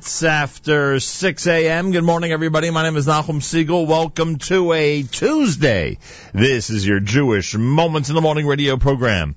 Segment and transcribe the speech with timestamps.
[0.00, 1.92] minutes after 6 a.m.
[1.92, 2.70] Good morning, everybody.
[2.70, 3.86] My name is Nachum Segal.
[3.86, 5.98] Welcome to a Tuesday.
[6.32, 9.36] This is your Jewish Moments in the Morning radio program.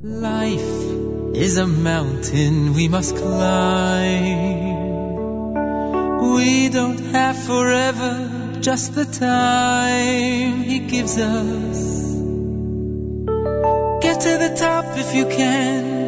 [0.00, 0.60] Life
[1.34, 4.76] is a mountain we must climb.
[6.36, 12.14] We don't have forever, just the time He gives us.
[14.04, 16.04] Get to the top if you can.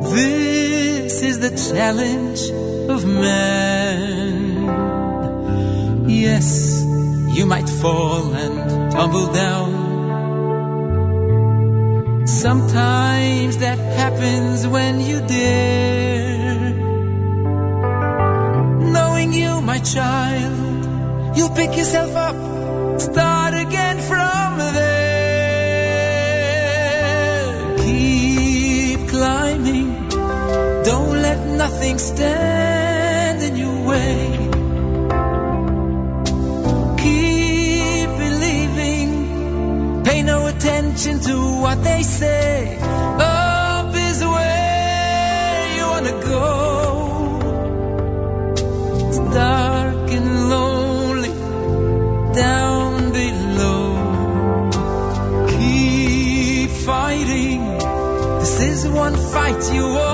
[0.00, 0.63] This
[1.12, 2.40] is the challenge
[2.88, 4.64] of man.
[6.08, 6.82] Yes,
[7.36, 9.84] you might fall and tumble down.
[12.26, 16.72] Sometimes that happens when you dare.
[18.96, 23.98] Knowing you, my child, you'll pick yourself up, start again
[31.84, 34.38] nothing stand in your way.
[37.02, 42.78] Keep believing, pay no attention to what they say.
[42.80, 47.40] Up is where you wanna go.
[49.08, 51.34] It's dark and lonely
[52.32, 53.86] down below.
[55.50, 57.78] Keep fighting.
[58.40, 60.13] This is one fight you won't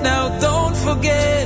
[0.00, 1.43] Now don't forget.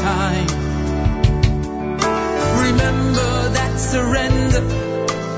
[0.00, 0.46] Time.
[2.66, 4.62] Remember that surrender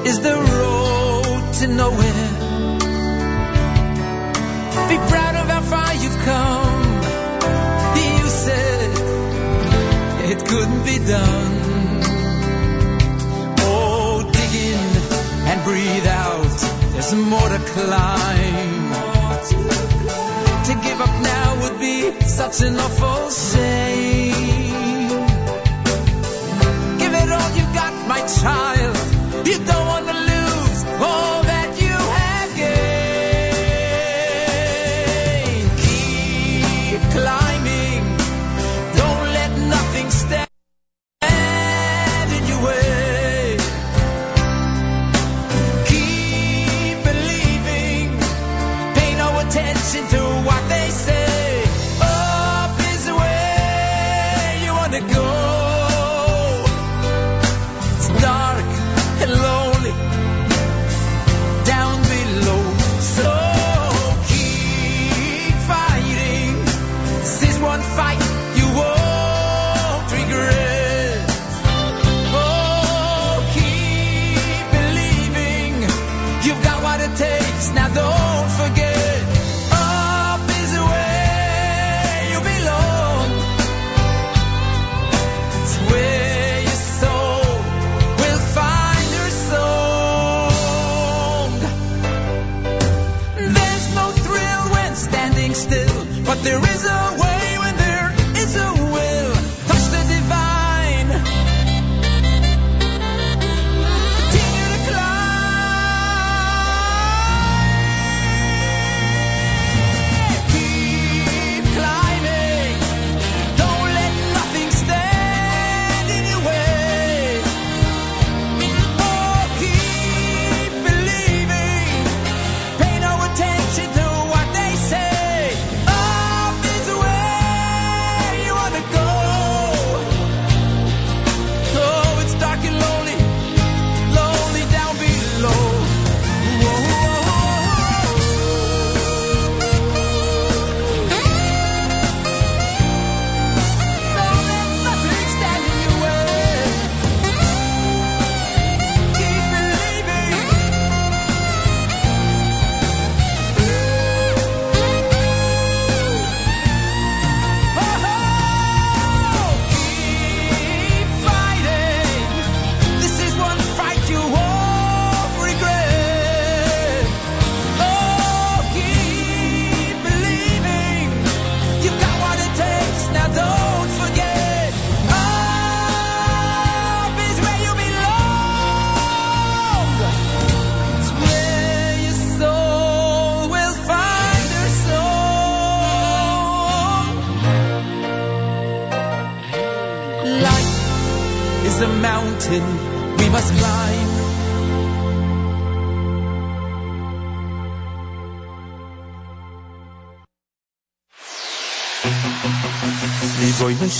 [0.09, 2.31] is the road to nowhere.
[4.91, 6.83] Be proud of how far you've come.
[7.97, 8.91] You said
[10.33, 11.57] it couldn't be done.
[13.73, 14.85] Oh, dig in
[15.51, 16.59] and breathe out.
[16.93, 18.91] There's more to climb.
[20.67, 21.40] To give up now
[21.81, 24.31] be such an awful shame.
[26.99, 28.97] Give it all you got, my child.
[29.47, 29.80] You don't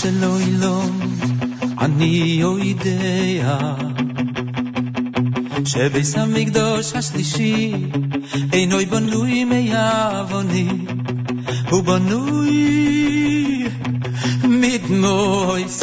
[0.00, 1.00] של עולם,
[1.78, 3.74] אני יודע
[5.64, 7.72] שביס המקדוש השלישי
[8.52, 10.68] אינו בנוי מעווני,
[11.70, 13.68] הוא בנוי
[14.44, 15.82] מדמויס.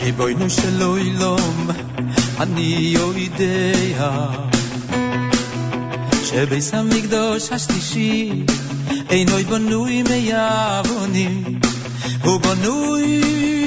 [0.00, 1.70] ריבונו של עולם,
[2.40, 4.30] אני יודע
[6.24, 8.44] שביס המקדוש השלישי
[9.13, 11.27] אין נײַ נוי me יאבונני
[12.25, 13.62] גובן נוי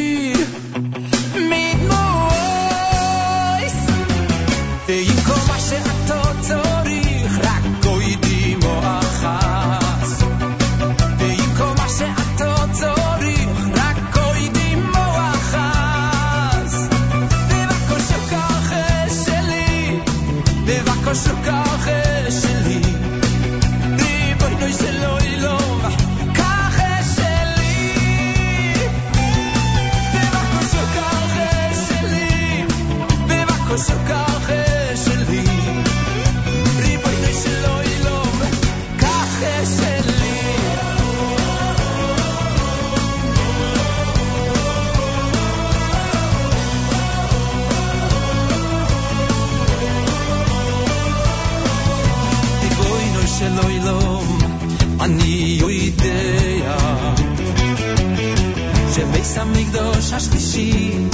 [59.42, 61.08] Είμαι εδώ, σα πηχεί.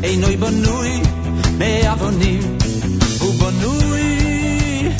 [0.00, 1.00] Ειν ούβον ούι,
[1.58, 2.38] με αγωνί.
[3.22, 4.94] Ούβον ούι,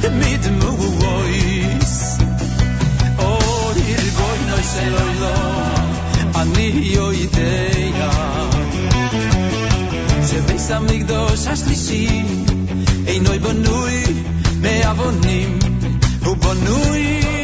[0.00, 2.26] με το μου βοήθεια.
[3.16, 5.34] Όχι, εγώ είμαι σε όλο.
[6.40, 7.46] Ανή ούτε.
[10.76, 12.24] Είμαι εδώ, σα πηχεί.
[13.04, 14.24] Ειν ούβον ούι,
[14.60, 15.56] με αγωνί.
[16.26, 17.35] Ούβον ούι.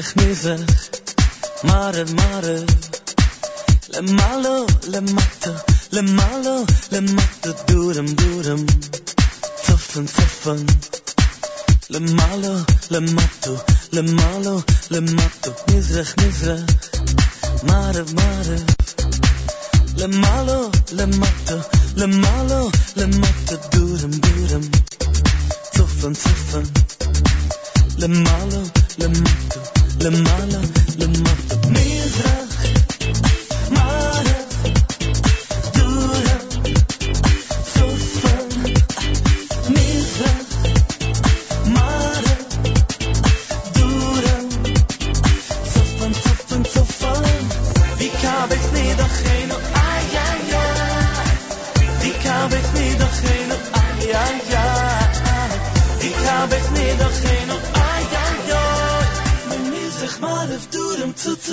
[0.00, 0.88] מזח מזח,
[1.64, 2.70] מרד מרד.
[3.88, 4.56] למעלה,
[4.88, 5.50] למטה,
[5.92, 6.56] למעלה,
[6.92, 8.66] למטה, דורם דורם.
[9.66, 10.56] צופן צופן.
[11.90, 12.48] למעלה,
[12.90, 13.50] למטה,
[13.92, 14.50] למעלה,
[14.90, 16.60] למטה, מזרח מזרח.
[17.62, 18.70] מרד מרד.
[19.96, 20.58] למעלה,
[20.92, 21.56] למטה,
[21.96, 22.60] למעלה,
[22.96, 24.62] למטה, דורם דורם.
[25.76, 26.62] צופן צופן.
[27.98, 28.62] למעלה,
[28.98, 29.79] למטה.
[30.02, 30.79] למעלה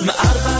[0.00, 0.57] my arba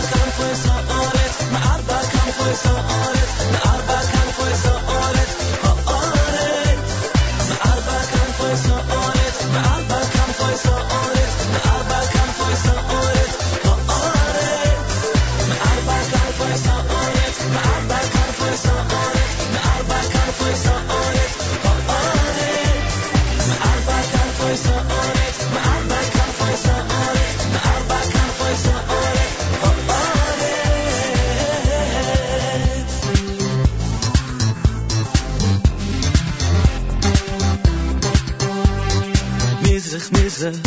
[39.99, 40.57] מזח מזח,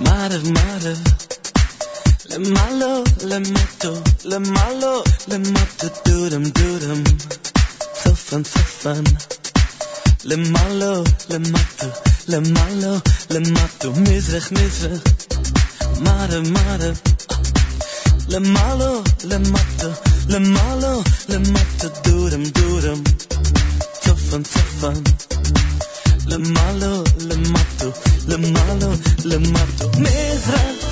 [0.00, 0.98] מערב מערב.
[2.30, 7.02] למעלו, למטו, למעלו, למטו, דורם דורם.
[8.02, 9.04] צופן צופן.
[10.24, 11.86] למעלו, למטו,
[12.28, 12.96] למעלו,
[13.30, 15.00] למטו, מזרח מזרח.
[16.00, 17.00] מערב מערב.
[18.28, 19.90] למעלו, למטו,
[20.28, 23.02] למעלו, למטו, דורם דורם.
[24.00, 25.39] צופן צופן.
[26.30, 27.92] le malo, le mato,
[28.28, 28.90] le malo,
[29.24, 30.89] le mato.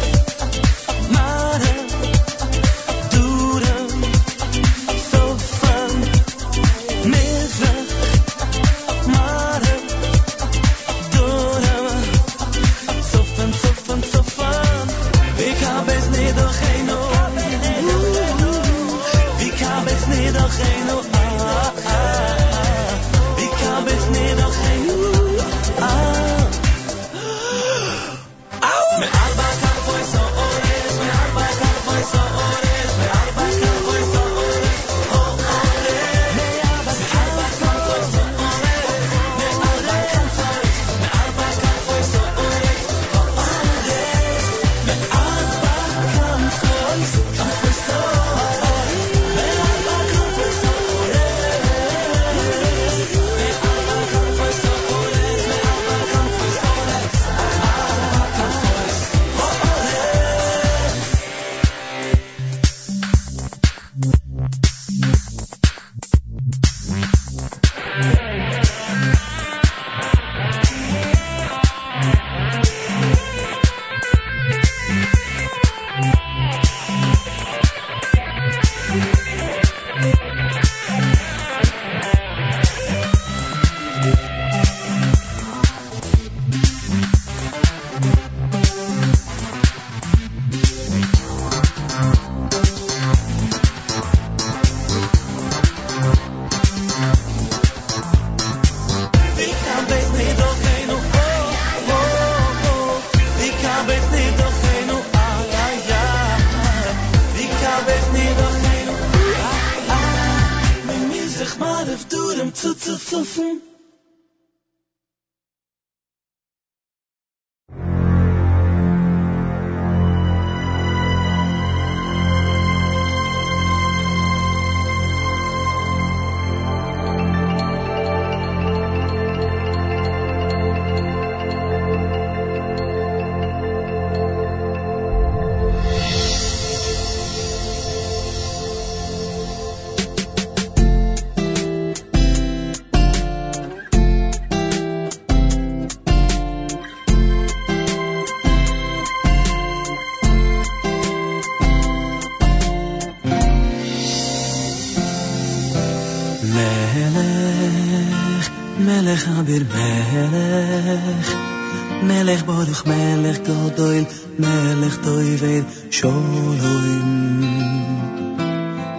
[163.38, 164.06] melech godoil,
[164.38, 167.42] melech toived sholom.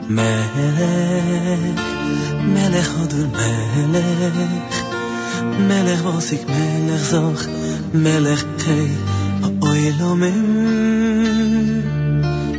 [0.08, 1.76] Melech,
[2.56, 4.78] melech odul melech,
[5.68, 7.44] melech vosik melech zoch,
[7.92, 8.90] melech kei
[9.42, 10.40] ha'oilomim.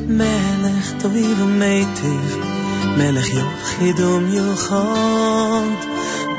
[0.09, 2.31] Melech toiv meitiv,
[2.99, 5.81] melech yochidom yochad,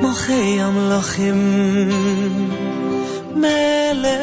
[0.00, 1.88] מוחי המלוכים,
[3.36, 4.22] מלך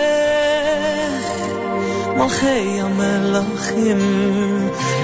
[2.17, 3.97] מוחי המלוכים,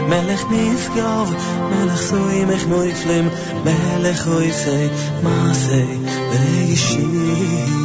[0.10, 1.34] מלך נשגב,
[1.72, 3.30] מלך סוי מחנו יפלים,
[3.66, 4.88] מלך הוא יעשה
[5.24, 5.84] מעשה
[6.32, 7.85] ואישי.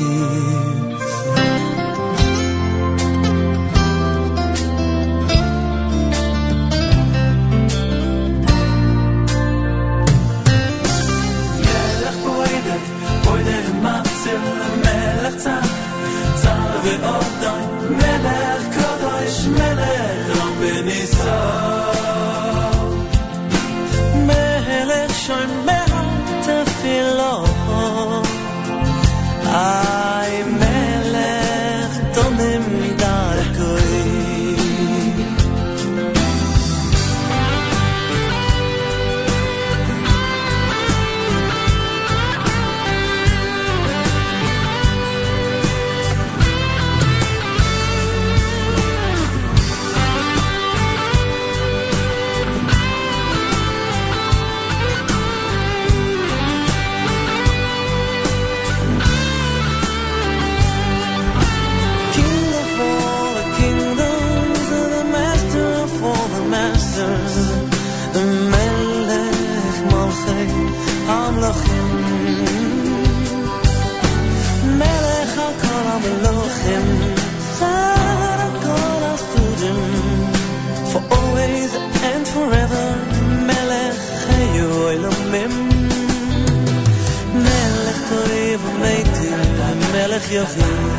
[90.21, 90.91] מלך יבין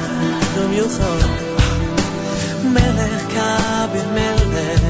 [0.55, 1.27] ומיוחד
[2.63, 4.81] מלך כביר מלך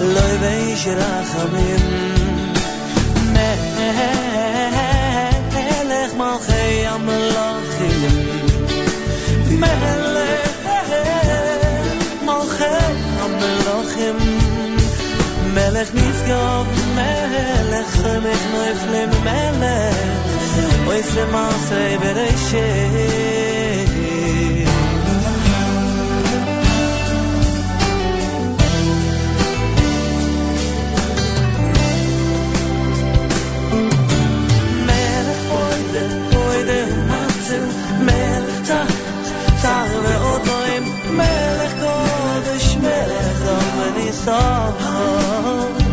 [0.00, 1.80] אלוהי ואיש רחמים
[5.32, 8.08] מלך מלכי המלכים
[9.50, 10.50] מלך
[12.22, 12.64] מלכי
[13.18, 14.16] המלכים
[15.54, 20.45] מלך נשגב מלך חמך נפלם מלך
[20.90, 22.66] oy se ma sei bereishe
[34.88, 37.66] mer hoyde hoyde matzel
[38.08, 38.44] mer
[39.62, 40.84] ta ve odoim
[41.18, 43.40] melech kodesh melech
[44.26, 45.85] dom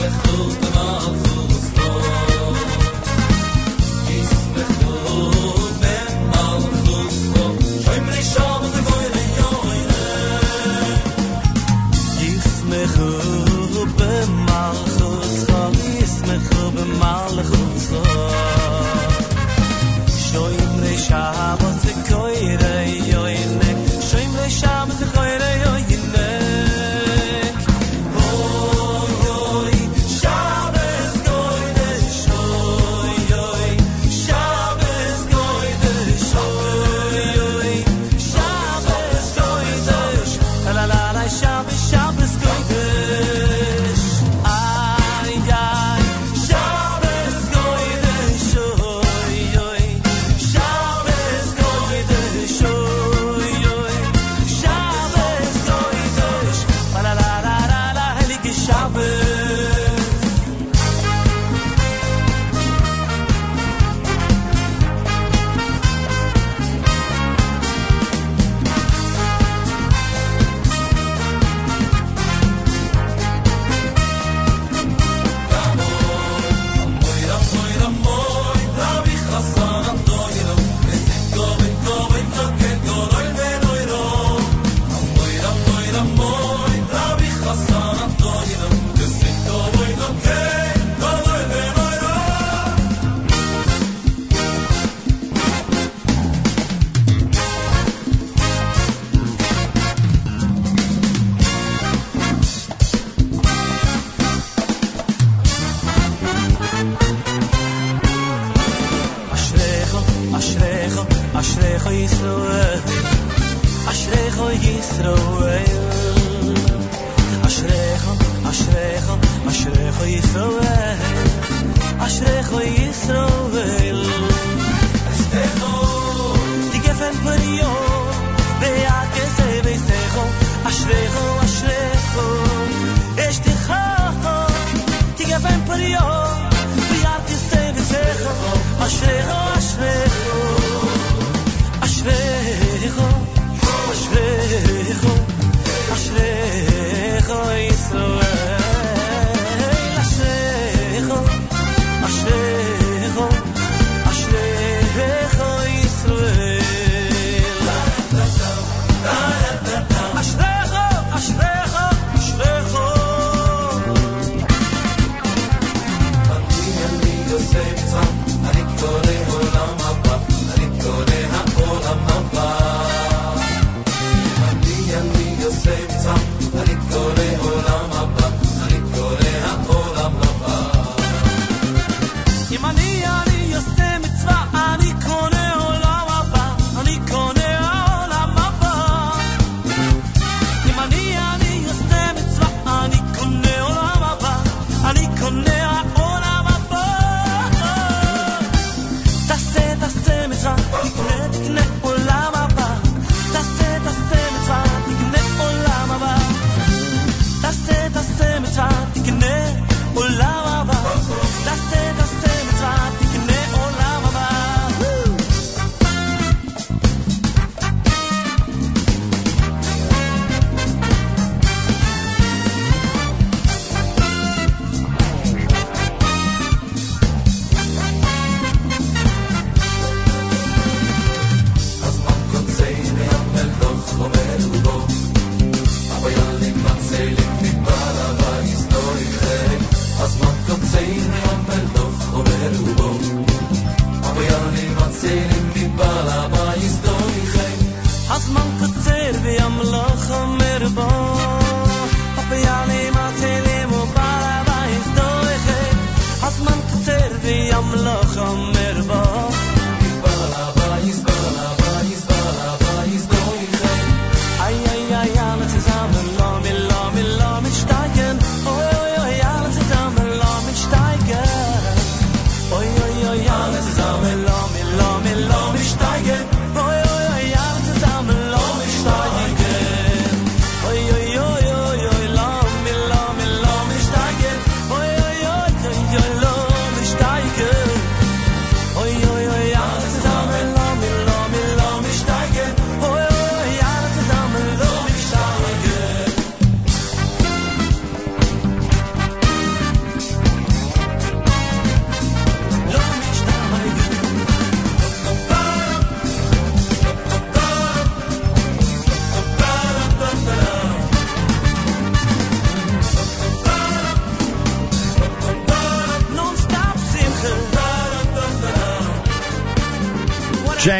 [0.00, 1.31] Met grote maat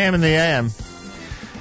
[0.03, 0.71] JM in the AM.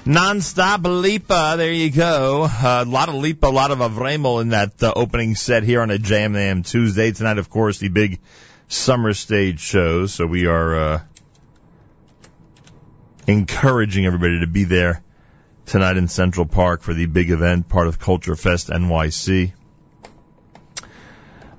[0.04, 2.44] Non-stop Lipa, there you go.
[2.44, 5.80] Uh, a lot of Lipa, a lot of Avremel in that uh, opening set here
[5.80, 7.12] on a Jam AM Tuesday.
[7.12, 8.20] Tonight, of course, the big
[8.68, 10.08] summer stage show.
[10.08, 11.02] So we are uh,
[13.28, 15.04] encouraging everybody to be there
[15.68, 19.54] tonight in Central Park for the big event, part of Culture Fest NYC.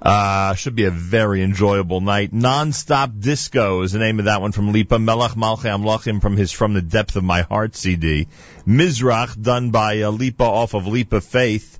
[0.03, 2.33] Uh, should be a very enjoyable night.
[2.33, 4.97] Non-stop disco is the name of that one from Lipa.
[4.97, 8.27] Melach Malche Amlachim from his From the Depth of My Heart CD.
[8.67, 11.79] Mizrach done by uh, Lipa off of Lipa Faith.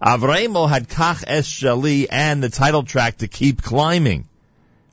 [0.00, 4.26] Avremel had Kach Es Shali and the title track to Keep Climbing.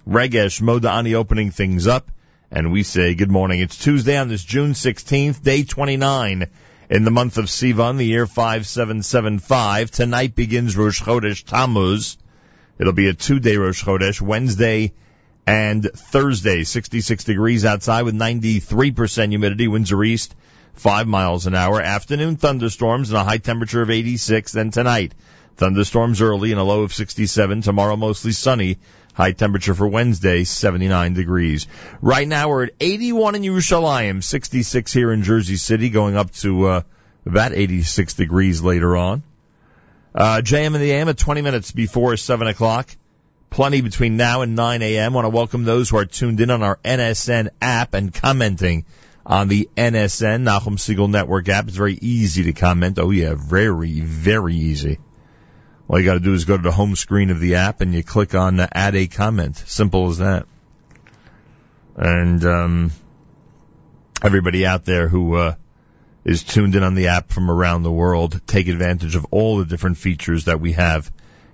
[0.05, 2.11] Regesh Modani opening things up.
[2.51, 3.61] And we say good morning.
[3.61, 6.47] It's Tuesday on this June 16th, day 29
[6.89, 9.91] in the month of Sivan, the year 5775.
[9.91, 12.17] Tonight begins Rosh Chodesh Tammuz.
[12.77, 14.93] It'll be a two-day Rosh Chodesh, Wednesday
[15.47, 16.63] and Thursday.
[16.63, 19.67] 66 degrees outside with 93% humidity.
[19.67, 20.35] Winds are east,
[20.73, 21.81] 5 miles an hour.
[21.81, 24.51] Afternoon thunderstorms and a high temperature of 86.
[24.51, 25.13] Then tonight,
[25.55, 27.61] thunderstorms early and a low of 67.
[27.61, 28.77] Tomorrow mostly sunny.
[29.13, 31.67] High temperature for Wednesday, 79 degrees.
[32.01, 36.67] Right now we're at 81 in Yerushalayim, 66 here in Jersey City, going up to
[36.67, 36.81] uh,
[37.25, 39.23] about 86 degrees later on.
[40.15, 42.89] Uh, JM in the AM at 20 minutes before 7 o'clock.
[43.49, 45.13] Plenty between now and 9 a.m.
[45.13, 48.85] Want to welcome those who are tuned in on our NSN app and commenting
[49.25, 51.67] on the NSN, Nachum Segal Network app.
[51.67, 52.97] It's very easy to comment.
[52.97, 54.99] Oh yeah, very, very easy.
[55.89, 58.01] All you gotta do is go to the home screen of the app and you
[58.01, 59.57] click on uh, add a comment.
[59.57, 60.45] Simple as that.
[61.97, 62.91] And, um,
[64.23, 65.55] everybody out there who, uh,
[66.25, 68.41] is tuned in on the app from around the world.
[68.45, 71.09] Take advantage of all the different features that we have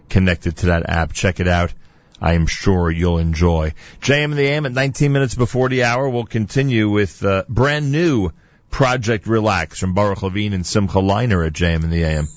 [0.09, 1.13] connected to that app.
[1.13, 1.73] Check it out
[2.21, 3.73] I am sure you'll enjoy.
[3.99, 6.07] JM and the AM at 19 minutes before the hour.
[6.07, 8.31] We'll continue with uh, brand new
[8.69, 12.27] Project Relax from Baruch Levine and Simcha Leiner at JM and the AM.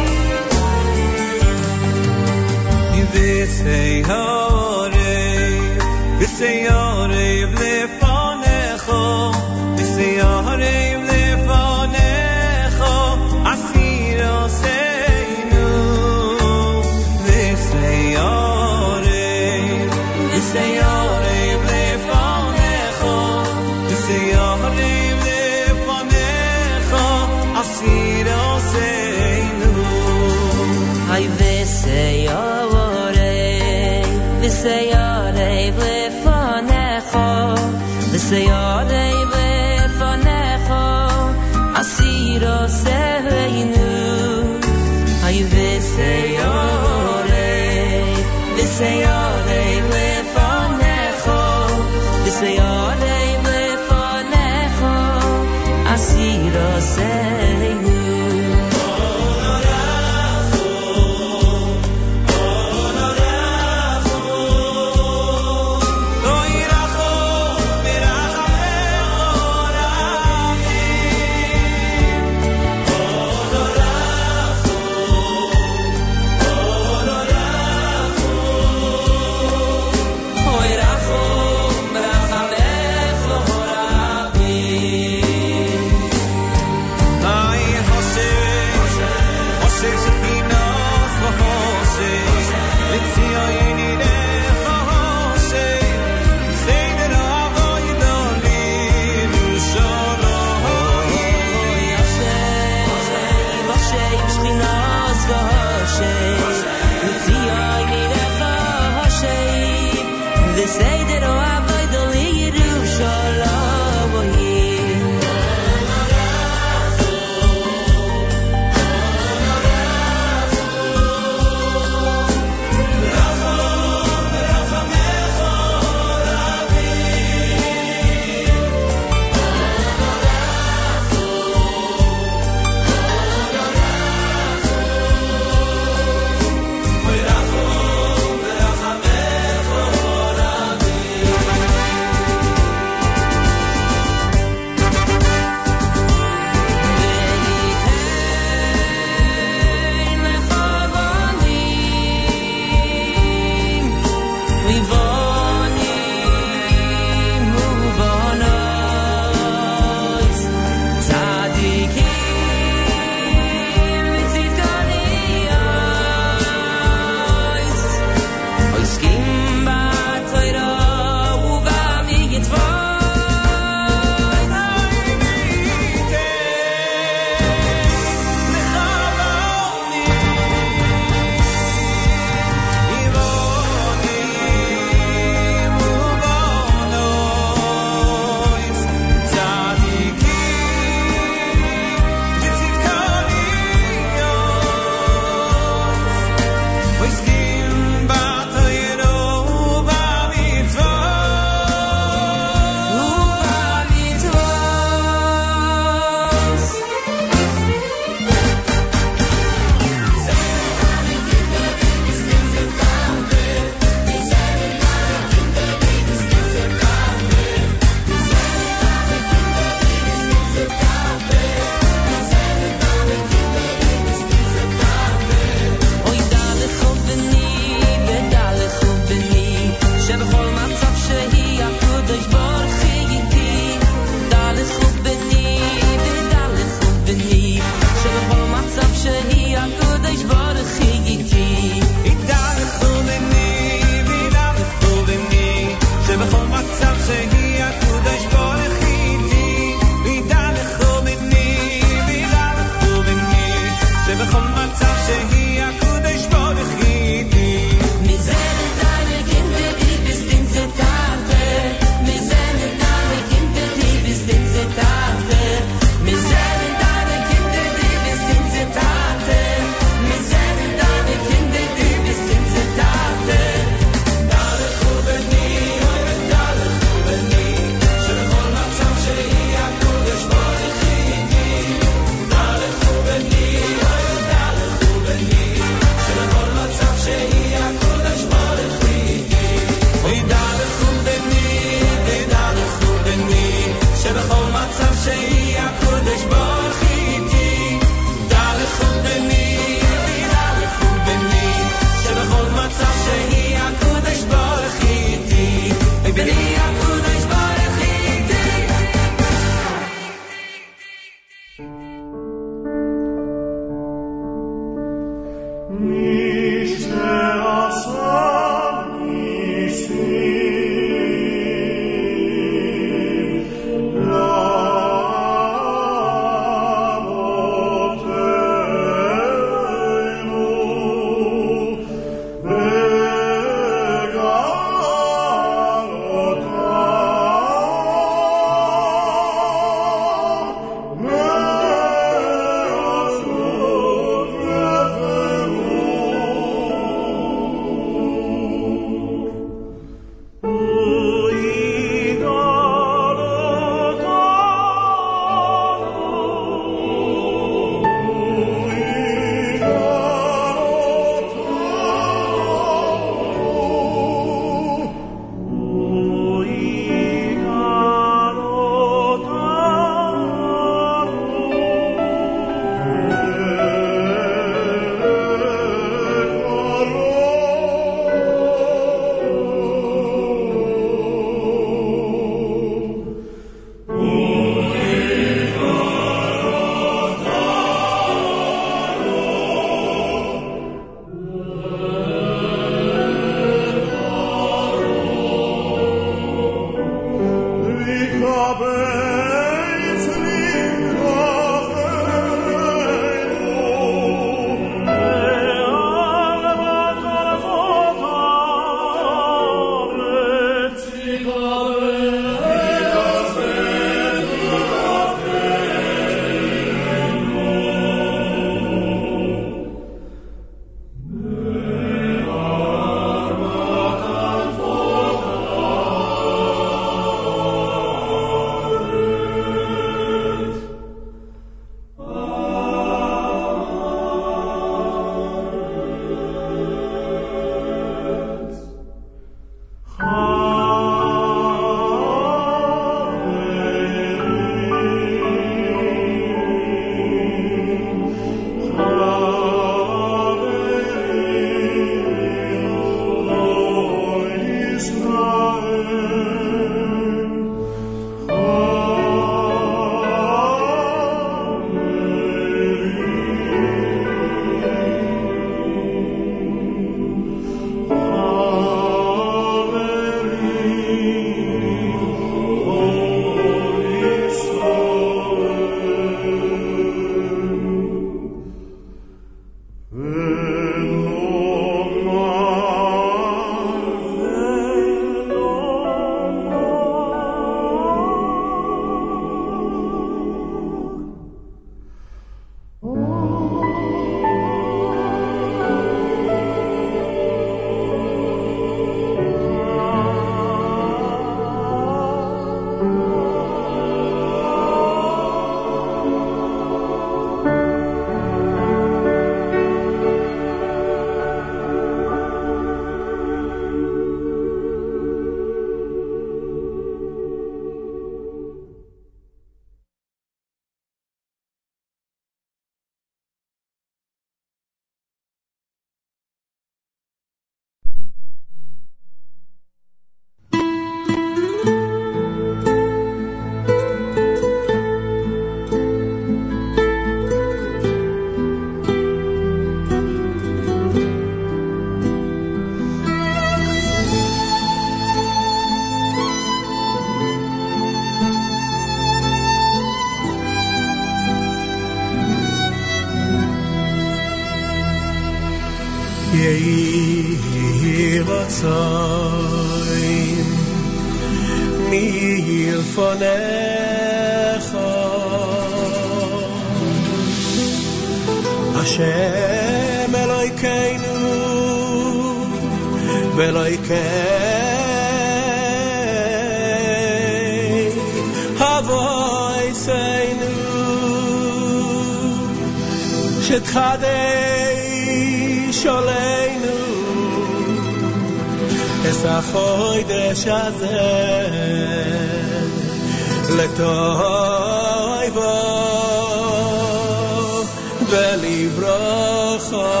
[598.10, 600.00] ולברכה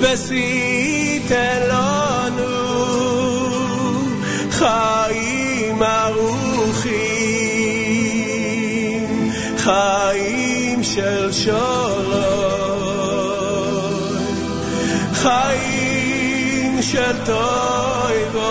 [0.00, 1.30] ועשית
[1.70, 2.58] לנו
[4.50, 6.98] חיים ארוכים
[9.56, 12.68] חיים של שלום
[15.12, 18.48] חיים של טויבו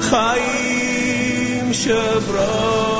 [0.00, 2.93] חיים של ברוך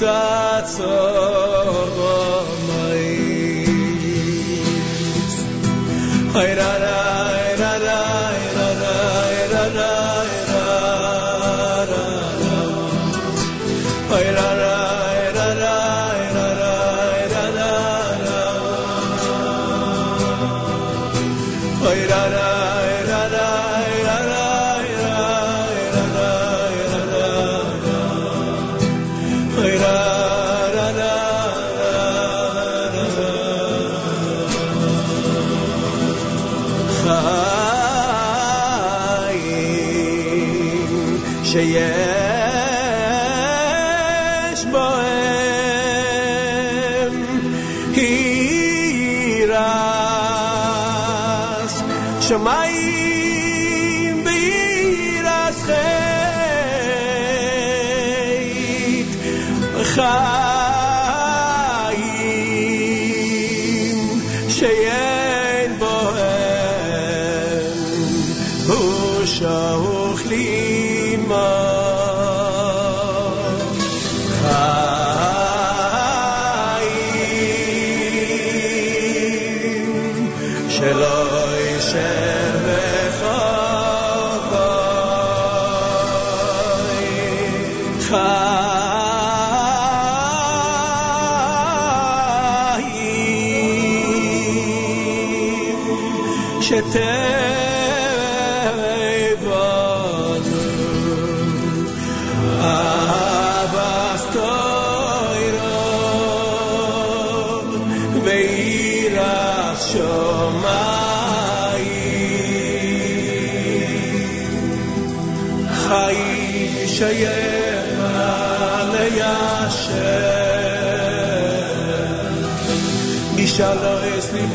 [0.00, 0.47] inside.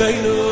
[0.04, 0.43] I know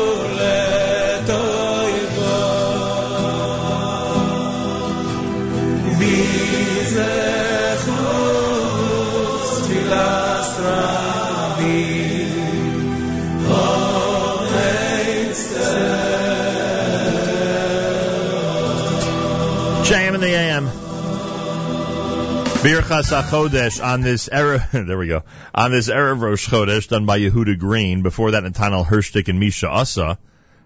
[22.62, 27.18] Birchas HaChodesh on this era, there we go, on this Erev Rosh Chodesh done by
[27.18, 28.02] Yehuda Green.
[28.02, 30.16] Before that, Nathaniel Hershtik and Misha Asa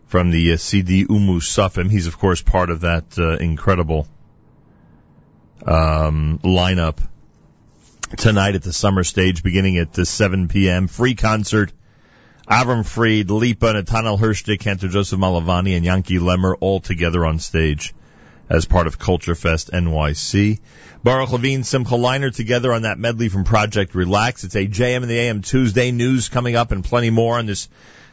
[0.04, 1.90] from the uh, CD Umu Sufim.
[1.90, 4.06] He's of course part of that uh, incredible
[5.64, 6.98] um, lineup
[8.18, 10.88] tonight at the summer stage beginning at uh, 7 p.m.
[10.88, 11.72] Free concert.
[12.46, 17.94] Avram Fried, Lipa, Nathaniel Hershtik, Cantor Joseph Malovany, and Yankee Lemmer all together on stage
[18.48, 20.60] as part of Culture Fest NYC.
[21.02, 24.44] Baruch Levine, Simcha Leiner together on that medley from Project Relax.
[24.44, 27.68] It's a JM in the AM Tuesday news coming up and plenty more on this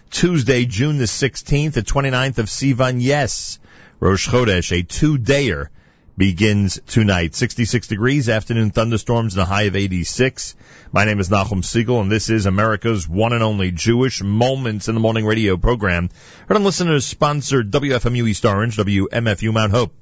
[0.10, 2.98] Tuesday, June the 16th, the 29th of Sivan.
[3.00, 3.58] Yes,
[4.00, 5.70] Rosh Chodesh, a two-dayer
[6.16, 7.34] begins tonight.
[7.34, 10.56] 66 degrees, afternoon thunderstorms, and a high of 86.
[10.92, 14.94] My name is Nachum Segal, and this is America's one and only Jewish Moments in
[14.94, 16.10] the Morning radio program.
[16.48, 19.96] Heard on listeners sponsored WFMU East Orange, WMFU Mount Hope.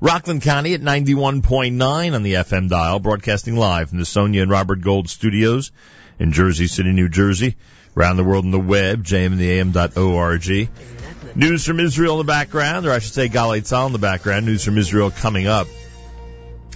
[0.00, 4.82] Rockland County at 91.9 on the FM dial, broadcasting live from the Sonia and Robert
[4.82, 5.72] Gold studios
[6.18, 7.56] in Jersey City, New Jersey.
[7.96, 10.68] Around the world on the web, jmintheam.org.
[11.34, 14.44] News from Israel in the background, or I should say Galei Tzahal in the background.
[14.44, 15.66] News from Israel coming up.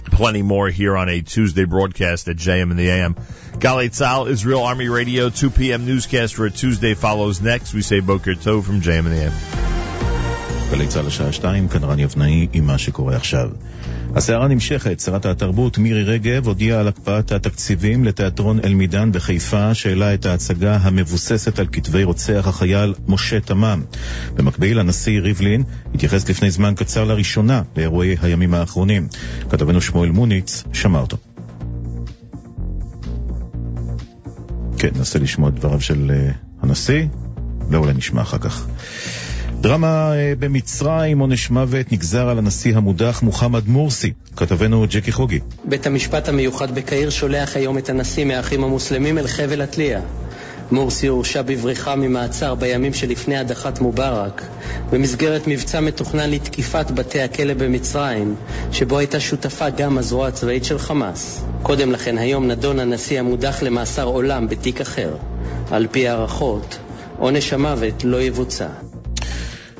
[0.05, 3.15] Plenty more here on a Tuesday broadcast at JM in the AM.
[3.59, 5.85] Galei Israel Army Radio, 2 p.m.
[5.85, 7.75] newscast for a Tuesday follows next.
[7.75, 9.80] We say Boker Tov from JM in the AM.
[10.71, 13.49] גלי צה"ל השעה שתיים, כאן רן יבנאי עם מה שקורה עכשיו.
[14.15, 20.25] הסערה נמשכת, שרת התרבות מירי רגב הודיעה על הקפאת התקציבים לתיאטרון אל-מידאן בחיפה, שהעלה את
[20.25, 23.83] ההצגה המבוססת על כתבי רוצח החייל משה תמם.
[24.35, 25.63] במקביל, הנשיא ריבלין
[25.95, 29.07] התייחס לפני זמן קצר לראשונה לאירועי הימים האחרונים.
[29.49, 31.17] כתבנו שמואל מוניץ שמע אותו.
[34.77, 37.05] כן, ננסה לשמוע את דבריו של אה, הנשיא,
[37.69, 38.67] ואולי נשמע אחר כך.
[39.61, 44.11] דרמה אה, במצרים, עונש מוות נגזר על הנשיא המודח מוחמד מורסי.
[44.35, 45.39] כתבנו ג'קי חוגי.
[45.65, 50.01] בית המשפט המיוחד בקהיר שולח היום את הנשיא מהאחים המוסלמים אל חבל התלייה.
[50.71, 54.41] מורסי הורשע בבריחה ממעצר בימים שלפני הדחת מובארק,
[54.91, 58.35] במסגרת מבצע מתוכנן לתקיפת בתי הכלא במצרים,
[58.71, 61.43] שבו הייתה שותפה גם הזרוע הצבאית של חמאס.
[61.63, 65.15] קודם לכן היום נדון הנשיא המודח למאסר עולם בתיק אחר.
[65.71, 66.77] על פי הערכות,
[67.17, 68.67] עונש המוות לא יבוצע.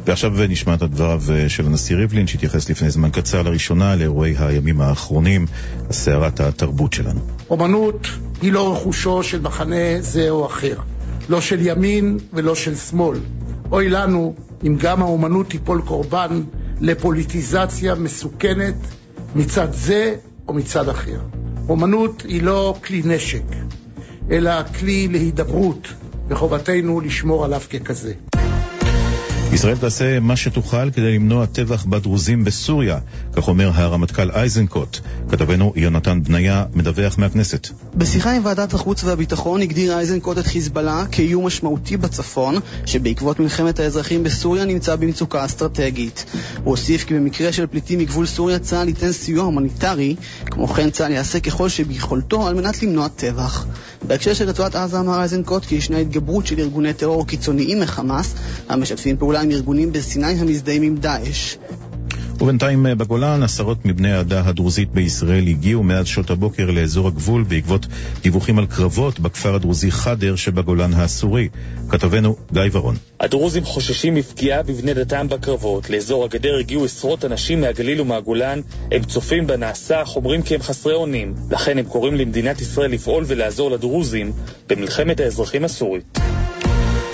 [0.05, 4.81] ועכשיו נשמע את דבריו אה, של הנשיא ריבלין, שהתייחס לפני זמן קצר לראשונה לאירועי הימים
[4.81, 5.45] האחרונים,
[5.89, 7.19] הסערת התרבות שלנו.
[7.49, 8.07] אומנות
[8.41, 10.75] היא לא רכושו של מחנה זה או אחר,
[11.29, 13.19] לא של ימין ולא של שמאל.
[13.71, 16.41] אוי לנו אם גם האומנות תיפול קורבן
[16.81, 18.75] לפוליטיזציה מסוכנת
[19.35, 20.15] מצד זה
[20.47, 21.19] או מצד אחר.
[21.69, 23.43] אומנות היא לא כלי נשק,
[24.31, 25.87] אלא כלי להידברות,
[26.29, 28.13] וחובתנו לשמור עליו ככזה.
[29.53, 32.99] ישראל תעשה מה שתוכל כדי למנוע טבח בדרוזים בסוריה,
[33.33, 34.99] כך אומר הרמטכ"ל איזנקוט.
[35.29, 37.67] כתבנו יונתן בניה מדווח מהכנסת.
[37.95, 44.23] בשיחה עם ועדת החוץ והביטחון הגדיר איזנקוט את חיזבאללה כאיום משמעותי בצפון, שבעקבות מלחמת האזרחים
[44.23, 46.25] בסוריה נמצא במצוקה אסטרטגית.
[46.63, 51.11] הוא הוסיף כי במקרה של פליטים מגבול סוריה צה"ל ייתן סיוע הומניטרי, כמו כן צה"ל
[51.11, 53.65] יעשה ככל שביכולתו על מנת למנוע טבח.
[54.07, 58.33] בהקשר של רצועת עזה אמר איזנקוט כי ישנה התגברות של ארגוני טרור קיצוניים מחמאס,
[58.69, 61.55] המשתפים פעולה עם ארגונים בסיני המזדהים עם דאעש.
[62.41, 67.85] ובינתיים אה, בגולן עשרות מבני העדה הדרוזית בישראל הגיעו מאז שעות הבוקר לאזור הגבול בעקבות
[68.21, 71.49] דיווחים על קרבות בכפר הדרוזי חדר שבגולן האסורי.
[71.89, 72.95] כתבנו גיא ורון.
[73.19, 75.89] הדרוזים חוששים מפגיעה בבני דתם בקרבות.
[75.89, 78.61] לאזור הגדר הגיעו עשרות אנשים מהגליל ומהגולן.
[78.91, 81.33] הם צופים בנעשה, אך אומרים כי הם חסרי אונים.
[81.51, 84.31] לכן הם קוראים למדינת ישראל לפעול ולעזור לדרוזים
[84.69, 86.19] במלחמת האזרחים הסורית.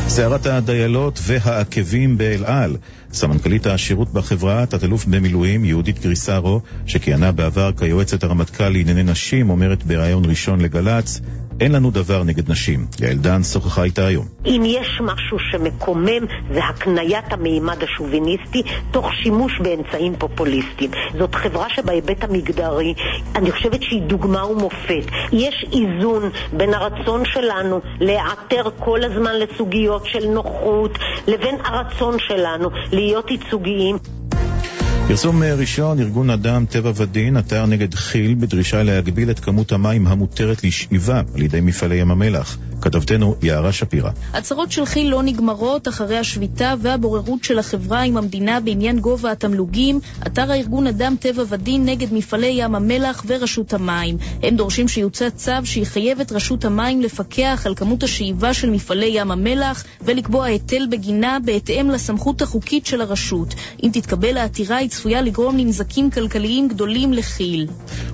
[0.10, 2.78] סערת הדיילות והעקבים באל על.
[3.14, 10.26] סמנכ"לית השירות בחברה, תת-אלוף במילואים יהודית גריסרו, שכיהנה בעבר כיועצת הרמטכ"ל לענייני נשים, אומרת בריאיון
[10.26, 11.22] ראשון לגל"צ,
[11.62, 12.88] אין לנו דבר נגד נשים.
[13.00, 14.26] יעל דן שוחחה איתה היום.
[14.46, 20.92] אם יש משהו שמקומם זה הקניית המימד השוביניסטי תוך שימוש באמצעים פופוליסטיים.
[21.20, 22.94] זאת חברה שבהיבט המגדרי,
[23.36, 25.06] אני חושבת שהיא דוגמה ומופת.
[25.32, 30.98] יש איזון בין הרצון שלנו להיעתר כל הזמן לסוגיות של נוחות
[31.28, 33.98] לבין הרצון שלנו להיות ייצוגיים.
[35.08, 40.64] פרסום ראשון, ארגון אדם, טבע ודין, עתר נגד כי"ל בדרישה להגביל את כמות המים המותרת
[40.64, 42.58] לשאיבה על ידי מפעלי ים המלח.
[42.82, 44.10] כתבתנו יערה שפירא.
[44.34, 50.00] הצהרות של כי"ל לא נגמרות אחרי השביתה והבוררות של החברה עם המדינה בעניין גובה התמלוגים.
[50.28, 54.18] אתר הארגון אדם, טבע ודין נגד מפעלי ים המלח ורשות המים.
[54.44, 59.32] הם דורשים שיוצא צו שיחייב את רשות המים לפקח על כמות השאיבה של מפעלי ים
[59.32, 63.56] המלח ולקבוע היטל בגינה בהתאם לסמכות החוקית של הרשות.
[63.84, 67.66] אם תתקבל העתירה צפויה לגרום לנזקים כלכליים גדולים לכי"ל.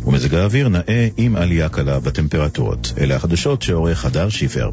[0.06, 2.94] ומזג האוויר נאה עם עלייה קלה בטמפרטורות.
[2.98, 4.70] אלה החדשות שעורך הדר שיפר.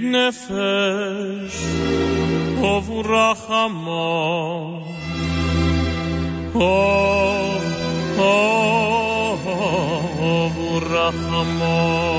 [0.00, 1.54] נפש,
[2.58, 4.80] אובו רחמו.
[10.18, 12.14] אובו רחמו.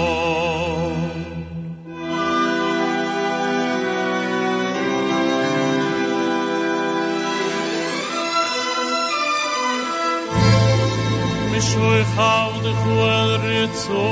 [11.52, 14.08] משוי חבדכו אל רצו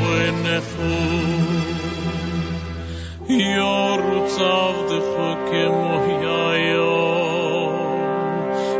[0.00, 1.55] ונכו
[3.29, 5.15] יורץ עבדך
[5.51, 7.07] כמו יאיו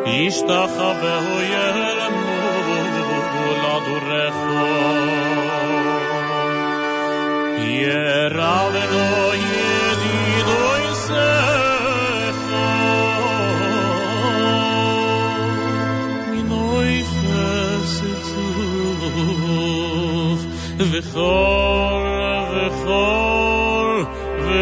[0.05, 2.37] ישתחווהו ירמו
[3.63, 4.35] לדורך
[7.57, 12.41] ירבנו ידידו יסך
[16.31, 19.21] מינוי חסד צוף
[20.77, 22.05] וכל
[22.55, 23.26] וכל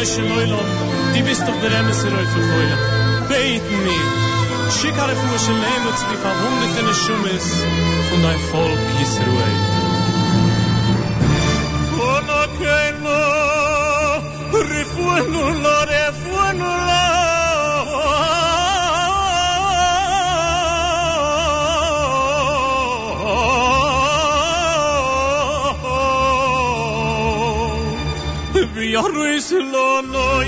[0.00, 2.76] וחוברת טובה Die bist doch der Emes in euch Heule.
[3.28, 4.06] Beten mir.
[4.76, 7.46] Schick alle Fuhr Shalem und zlief auf hunderte Neshumis
[8.08, 9.56] von dein Volk Yisruel.
[12.14, 13.20] Ona keino,
[14.70, 15.78] rifuenu la,
[29.11, 30.41] Viarruis lo no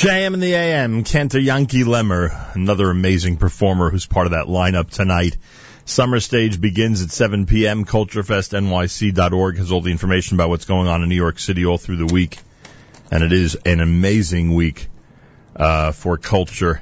[0.00, 4.88] JM in the AM, Cantor Yankee Lemmer, another amazing performer who's part of that lineup
[4.88, 5.36] tonight.
[5.84, 7.84] Summer stage begins at 7 p.m.
[7.84, 11.98] CultureFestNYC.org has all the information about what's going on in New York City all through
[11.98, 12.38] the week.
[13.10, 14.88] And it is an amazing week,
[15.54, 16.80] uh, for culture,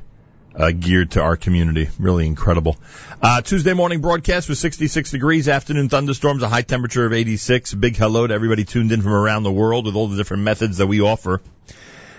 [0.54, 1.88] uh, geared to our community.
[1.98, 2.76] Really incredible.
[3.20, 7.74] Uh, Tuesday morning broadcast with 66 degrees, afternoon thunderstorms, a high temperature of 86.
[7.74, 10.76] Big hello to everybody tuned in from around the world with all the different methods
[10.76, 11.42] that we offer.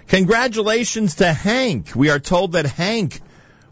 [0.10, 1.91] Congratulations to Hank.
[1.95, 3.22] We are told that Hank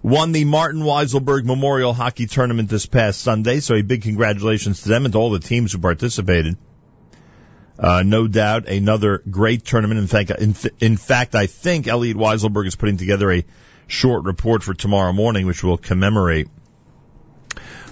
[0.03, 4.89] won the Martin Weiselberg Memorial Hockey Tournament this past Sunday, so a big congratulations to
[4.89, 6.55] them and to all the teams who participated.
[7.79, 9.99] Uh, no doubt another great tournament.
[9.99, 13.43] In fact, in, in fact, I think Elliot Weiselberg is putting together a
[13.87, 16.49] short report for tomorrow morning, which will commemorate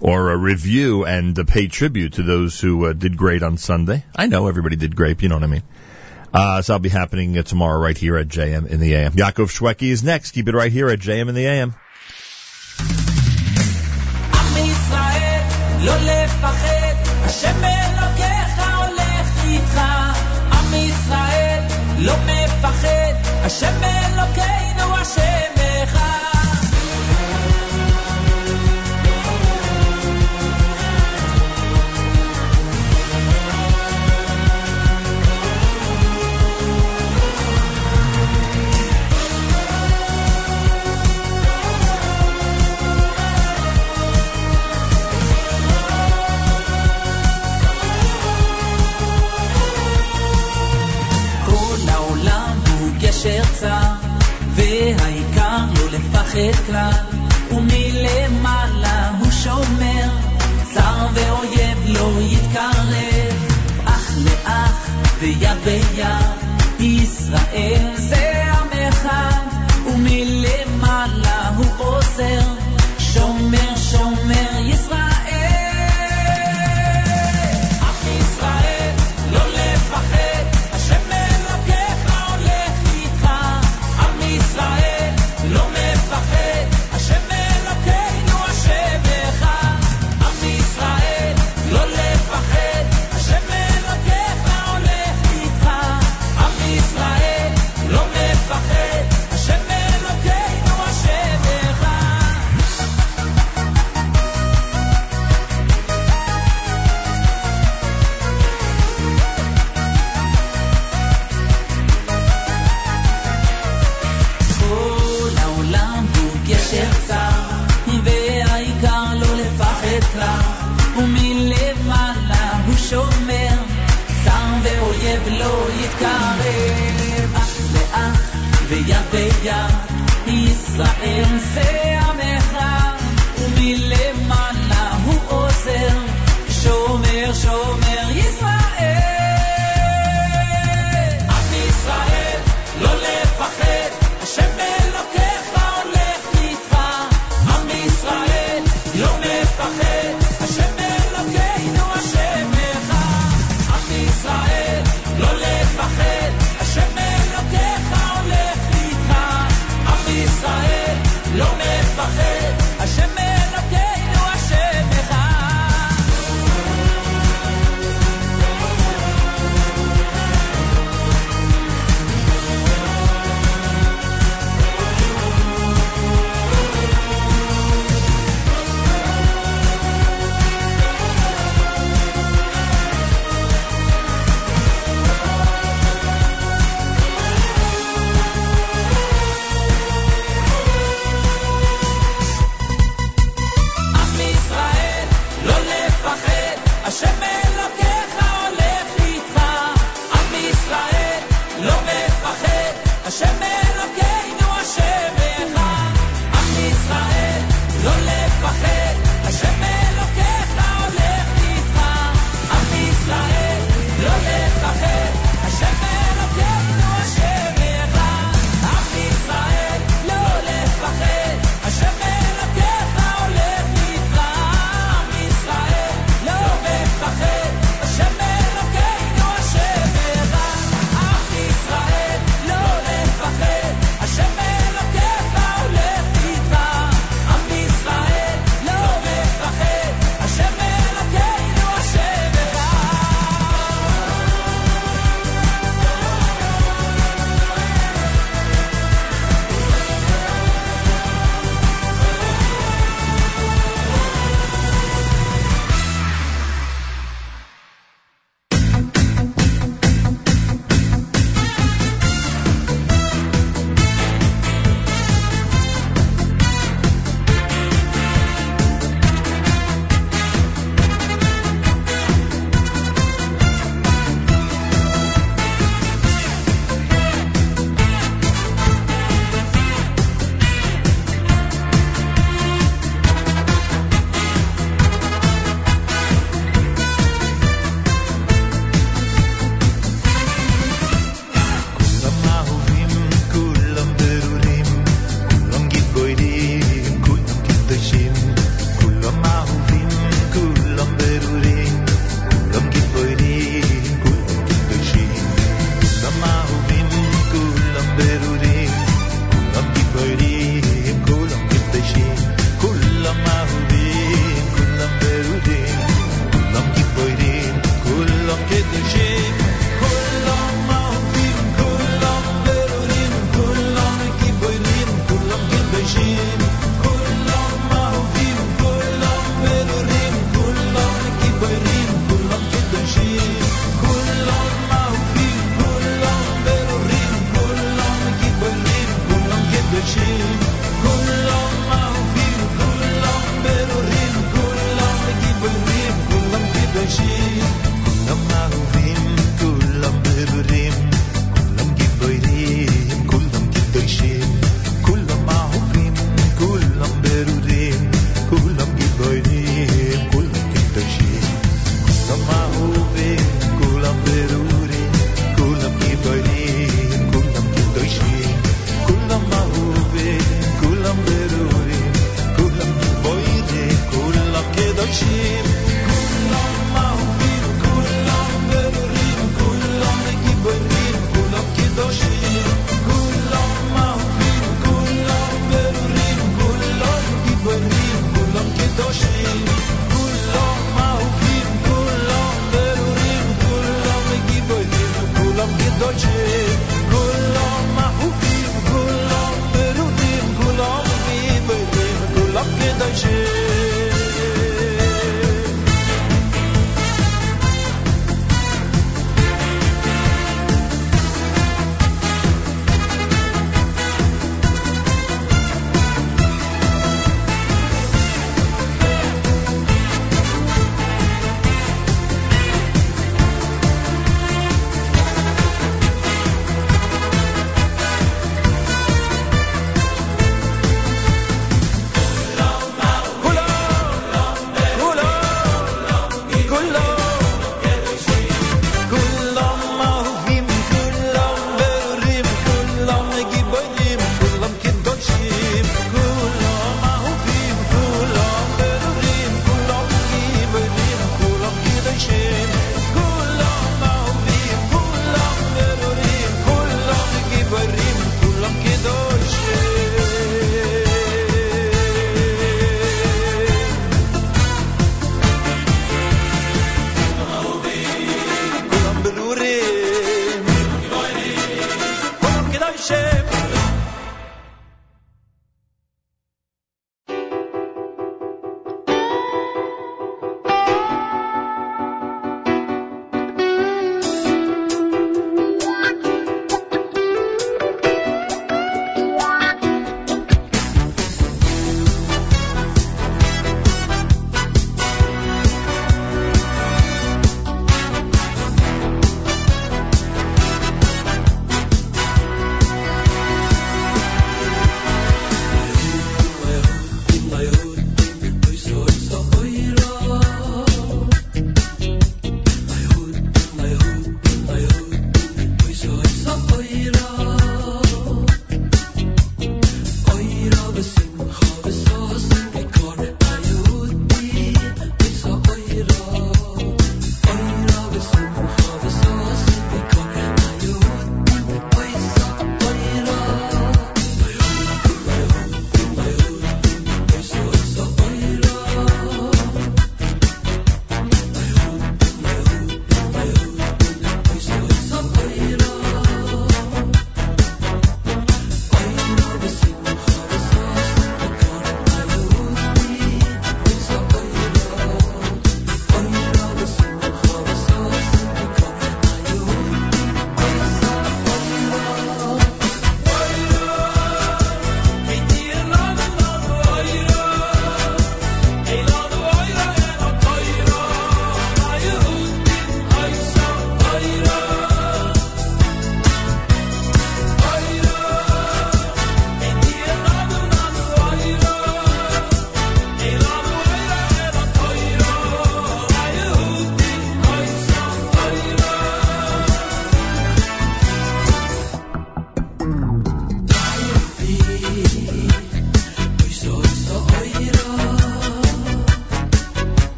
[0.00, 4.04] or a review and uh, pay tribute to those who uh, did great on Sunday.
[4.16, 5.62] I know everybody did great, you know what I mean.
[6.33, 9.13] Uh, so that'll be happening uh, tomorrow right here at JM in the AM.
[9.13, 10.31] Yaakov Shweki is next.
[10.31, 11.73] Keep it right here at JM in the AM.
[20.51, 21.63] עם ישראל,
[21.99, 23.90] לא לפחד, השם
[56.34, 56.90] לפחד כלל,
[57.50, 60.08] ומלמעלה הוא שומר,
[60.74, 63.52] צר ואויב לא יתקרב,
[63.84, 64.88] אח לאח
[65.18, 66.06] ויד ביד,
[66.80, 67.90] ישראל.
[67.96, 69.40] זה עם אחד,
[69.86, 72.61] ומלמעלה הוא עוזר,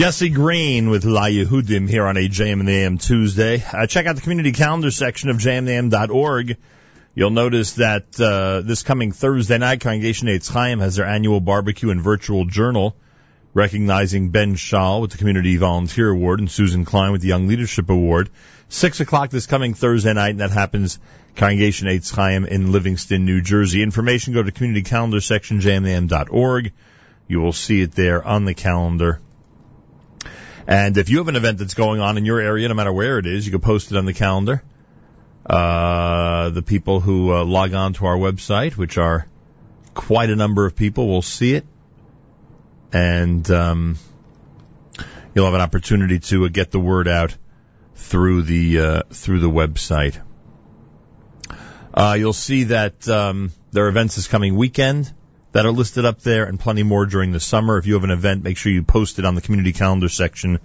[0.00, 3.62] Yossi Green with La Yehudim here on a and the AM Tuesday.
[3.70, 6.56] Uh, check out the community calendar section of jmandam.org.
[7.14, 11.90] You'll notice that uh, this coming Thursday night, Congregation Eitz Chaim has their annual barbecue
[11.90, 12.96] and virtual journal,
[13.52, 17.90] recognizing Ben Schall with the Community Volunteer Award and Susan Klein with the Young Leadership
[17.90, 18.30] Award.
[18.70, 20.98] Six o'clock this coming Thursday night, and that happens
[21.36, 23.82] Congregation Eitz Chaim in Livingston, New Jersey.
[23.82, 26.72] Information go to community calendar section jmam.org.
[27.28, 29.20] You will see it there on the calendar.
[30.70, 33.18] And if you have an event that's going on in your area, no matter where
[33.18, 34.62] it is, you can post it on the calendar.
[35.44, 39.26] Uh, the people who uh, log on to our website, which are
[39.94, 41.66] quite a number of people, will see it.
[42.92, 43.98] And um,
[45.34, 47.36] you'll have an opportunity to uh, get the word out
[47.96, 50.22] through the uh, through the website.
[51.92, 55.12] Uh, you'll see that um, there are events this coming weekend
[55.52, 57.78] that are listed up there and plenty more during the summer.
[57.78, 60.60] If you have an event, make sure you post it on the community calendar section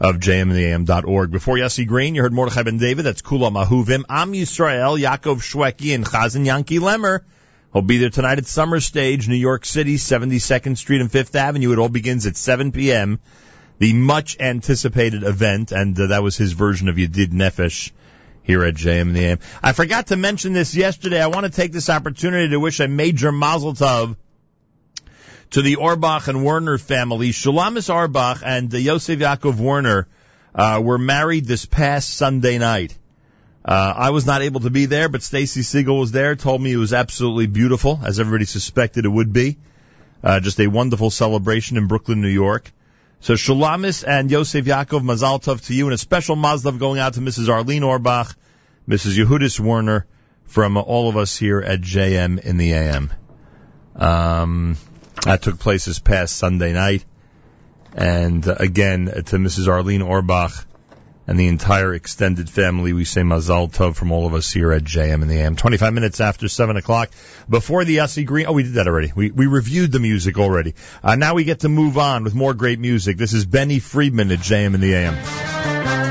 [0.00, 1.30] of jmandam.org.
[1.30, 3.04] Before Yossi Green, you heard Mordechai Ben David.
[3.04, 4.04] That's Kulam Ahuvim.
[4.08, 7.20] Am Yisrael, Yaakov Shweki, and Chazan Yankee Lemmer.
[7.72, 11.72] He'll be there tonight at Summer Stage, New York City, 72nd Street and 5th Avenue.
[11.72, 13.18] It all begins at 7 p.m.
[13.78, 17.90] The much anticipated event, and uh, that was his version of Yedid Nefesh
[18.44, 19.38] here at JM in the AM.
[19.62, 21.20] I forgot to mention this yesterday.
[21.20, 24.16] I want to take this opportunity to wish a major mazel tov
[25.50, 27.30] to the Orbach and Werner family.
[27.30, 30.06] Shulamis Orbach and Yosef Yaakov Werner
[30.54, 32.96] uh, were married this past Sunday night.
[33.64, 36.70] Uh, I was not able to be there, but Stacy Segal was there, told me
[36.70, 39.56] it was absolutely beautiful, as everybody suspected it would be.
[40.22, 42.70] Uh, just a wonderful celebration in Brooklyn, New York.
[43.24, 47.14] So Shulamis and Yosef Yaakov, Mazal Tov to you, and a special Mazal going out
[47.14, 47.48] to Mrs.
[47.48, 48.34] Arlene Orbach,
[48.86, 49.16] Mrs.
[49.16, 50.04] Yehudis Werner,
[50.44, 53.10] from all of us here at JM in the AM.
[53.96, 54.76] Um,
[55.22, 57.06] that took place this past Sunday night.
[57.94, 59.68] And uh, again, to Mrs.
[59.68, 60.66] Arlene Orbach
[61.26, 64.84] and the entire extended family, we say Mazal Tov from all of us here at
[64.84, 65.56] JM in the AM.
[65.56, 67.10] 25 minutes after 7 o'clock.
[67.48, 69.12] Before the Yossi Green, oh, we did that already.
[69.14, 70.74] We, we reviewed the music already.
[71.02, 73.16] Uh, now we get to move on with more great music.
[73.16, 76.03] This is Benny Friedman at JM in the AM.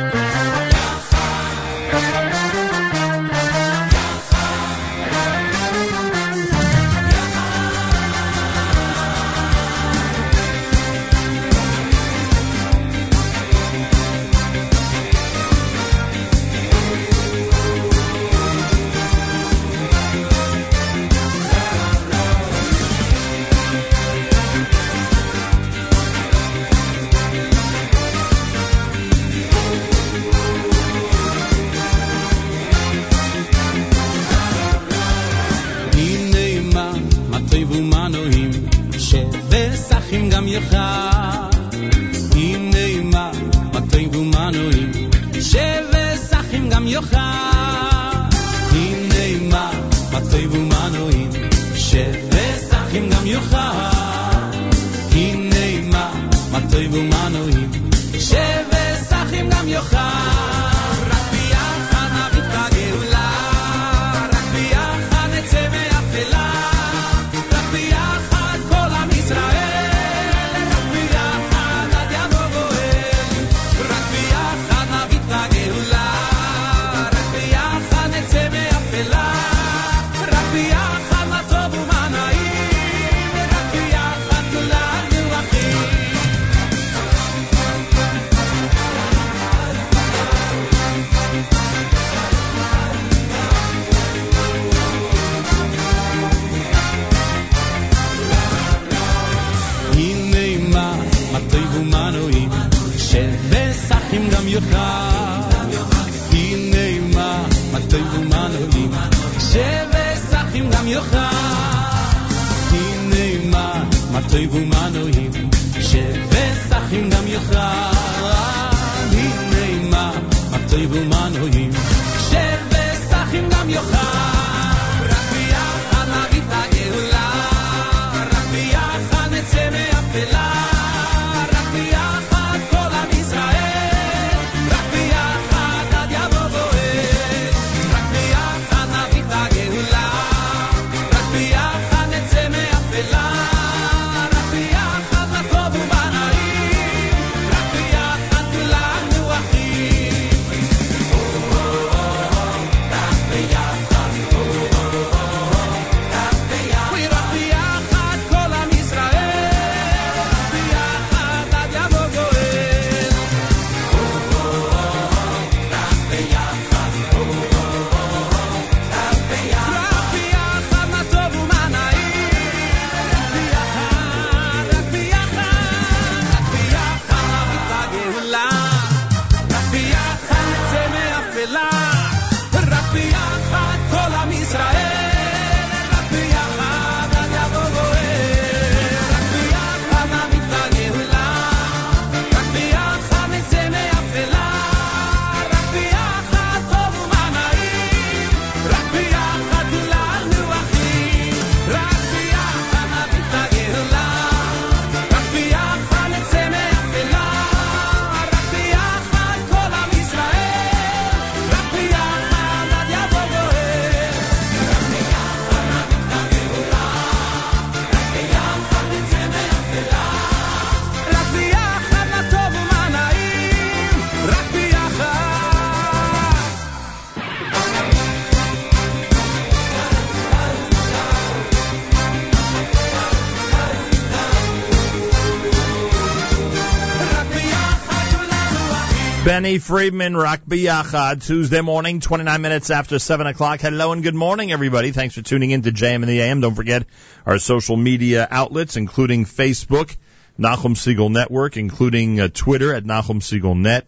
[239.34, 243.62] Benny Friedman, Rak Beyachad, Tuesday morning, 29 minutes after 7 o'clock.
[243.62, 244.92] Hello and good morning, everybody.
[244.92, 246.40] Thanks for tuning in to JM in the AM.
[246.40, 246.86] Don't forget
[247.26, 249.98] our social media outlets, including Facebook,
[250.40, 253.88] Nachum Segal Network, including uh, Twitter at Nachum Segal Net.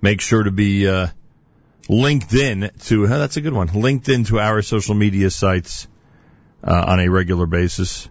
[0.00, 1.08] Make sure to be uh,
[1.88, 5.88] linked in to, that's a good one, linked in to our social media sites
[6.62, 8.08] uh, on a regular basis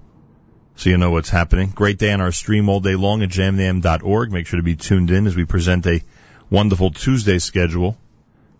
[0.75, 1.69] so you know what's happening.
[1.69, 4.31] Great day on our stream all day long at jamnam.org.
[4.31, 6.01] Make sure to be tuned in as we present a
[6.49, 7.97] wonderful Tuesday schedule,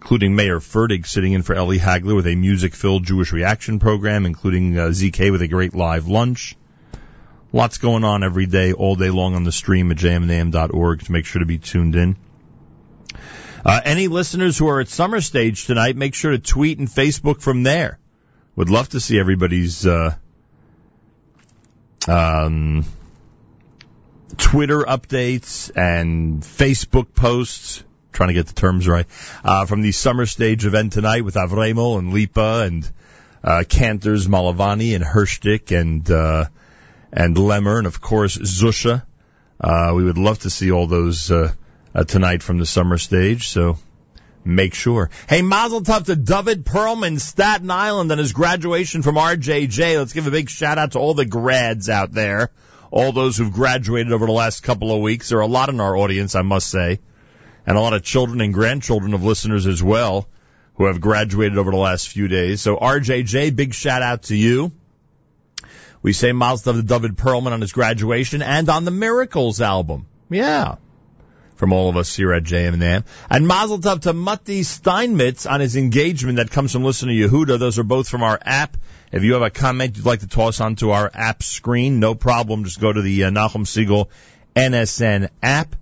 [0.02, 4.78] including Mayor Fertig sitting in for Ellie Hagler with a music-filled Jewish reaction program, including
[4.78, 6.56] uh, ZK with a great live lunch.
[7.52, 11.06] Lots going on every day, all day long on the stream at jamnam.org.
[11.06, 12.16] So make sure to be tuned in.
[13.66, 17.42] Uh, any listeners who are at summer stage tonight, make sure to tweet and Facebook
[17.42, 17.98] from there.
[18.56, 20.16] Would love to see everybody's uh,
[22.08, 22.86] um,
[24.38, 27.84] Twitter updates and Facebook posts.
[28.12, 29.06] Trying to get the terms right
[29.44, 32.90] uh, from the summer stage event tonight with Avremel and Lipa and
[33.44, 36.46] uh, Cantors, Malovany and Hershtik and uh,
[37.12, 39.04] and Lemmer and of course Zusha.
[39.60, 41.52] Uh, we would love to see all those uh,
[41.94, 43.50] uh, tonight from the summer stage.
[43.50, 43.78] So
[44.46, 45.10] make sure.
[45.28, 49.98] Hey, Mazel Tov to David Perlman, Staten Island, on his graduation from RJJ.
[49.98, 52.52] Let's give a big shout out to all the grads out there,
[52.92, 55.30] all those who've graduated over the last couple of weeks.
[55.30, 57.00] There are a lot in our audience, I must say,
[57.66, 60.28] and a lot of children and grandchildren of listeners as well
[60.76, 62.62] who have graduated over the last few days.
[62.62, 64.72] So RJJ, big shout out to you.
[66.02, 70.06] We say Mazel Tov to David Perlman on his graduation and on the Miracles album.
[70.30, 70.76] Yeah
[71.56, 73.04] from all of us here at JM&M.
[73.30, 77.58] And Mazel Tov to Matti Steinmetz on his engagement that comes from listener Yehuda.
[77.60, 78.78] Those are both from our app.
[79.12, 82.64] If you have a comment you'd like to toss onto our app screen, no problem.
[82.66, 84.10] Just go to the uh, Nachum Segal
[84.56, 85.76] NSN app,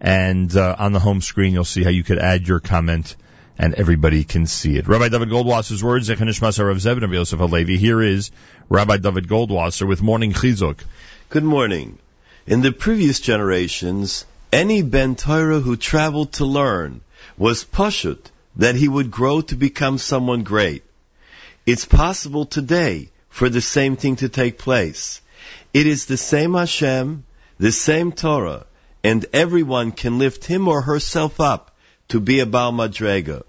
[0.00, 3.16] and uh, on the home screen you'll see how you could add your comment,
[3.58, 4.86] and everybody can see it.
[4.86, 7.78] Rabbi David Goldwasser's words, Zechanish Rav Zebin of Yosef Halevi.
[7.78, 8.30] Here is
[8.68, 10.78] Rabbi David Goldwasser with Morning Chizuk.
[11.30, 11.98] Good morning.
[12.46, 17.00] In the previous generations, any Ben Torah who traveled to learn
[17.36, 20.84] was pashut that he would grow to become someone great.
[21.66, 25.20] It's possible today for the same thing to take place.
[25.72, 27.24] It is the same Hashem,
[27.58, 28.64] the same Torah,
[29.02, 31.74] and everyone can lift him or herself up
[32.10, 33.42] to be a Baal Madrega.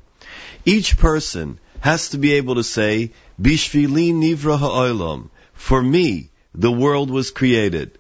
[0.66, 7.12] Each person has to be able to say, Bishvili Nivra Ha'olam, for me, the world
[7.12, 7.92] was created.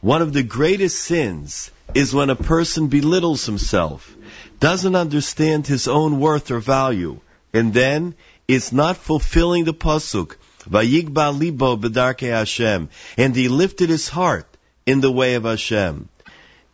[0.00, 4.14] One of the greatest sins is when a person belittles himself,
[4.60, 7.20] doesn't understand his own worth or value,
[7.52, 8.14] and then
[8.46, 10.36] is not fulfilling the pasuk,
[10.68, 14.46] Vayigba libo b'darkei Hashem, and he lifted his heart
[14.84, 16.08] in the way of Hashem.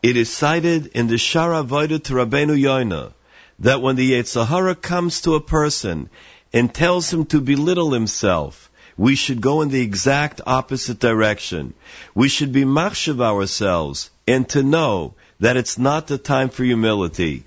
[0.02, 3.12] It is cited in the Shara Voida to Rabbeinu Yoina
[3.60, 6.10] that when the Yetzer Hara comes to a person
[6.52, 11.74] and tells him to belittle himself, we should go in the exact opposite direction.
[12.14, 17.44] We should be machshav ourselves and to know that it's not the time for humility.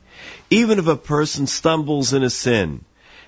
[0.49, 2.83] Even if a person stumbles in a sin,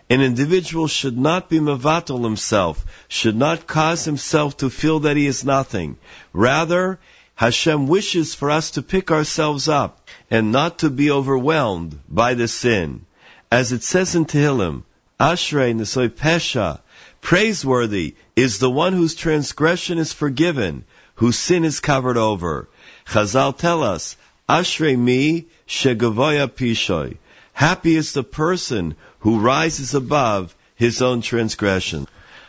[0.09, 5.27] an individual should not be mavatal himself, should not cause himself to feel that he
[5.27, 5.97] is nothing.
[6.33, 6.99] Rather,
[7.35, 12.47] Hashem wishes for us to pick ourselves up and not to be overwhelmed by the
[12.47, 13.05] sin.
[13.51, 14.83] As it says in Tehillim,
[15.19, 16.79] Ashrei Nesoy Pesha,
[17.21, 20.85] praiseworthy is the one whose transgression is forgiven,
[21.15, 22.69] whose sin is covered over.
[23.07, 24.15] Chazal tell us,
[24.47, 27.17] Ashrei mi shegavoya pishoy.
[27.53, 32.07] Happy is the person who rises above his own transgression.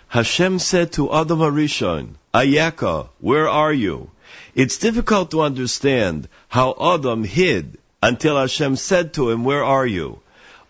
[0.09, 4.10] Hashem said to Adam Harishon, Ayeka, where are you?
[4.55, 10.20] It's difficult to understand how Adam hid until Hashem said to him, where are you?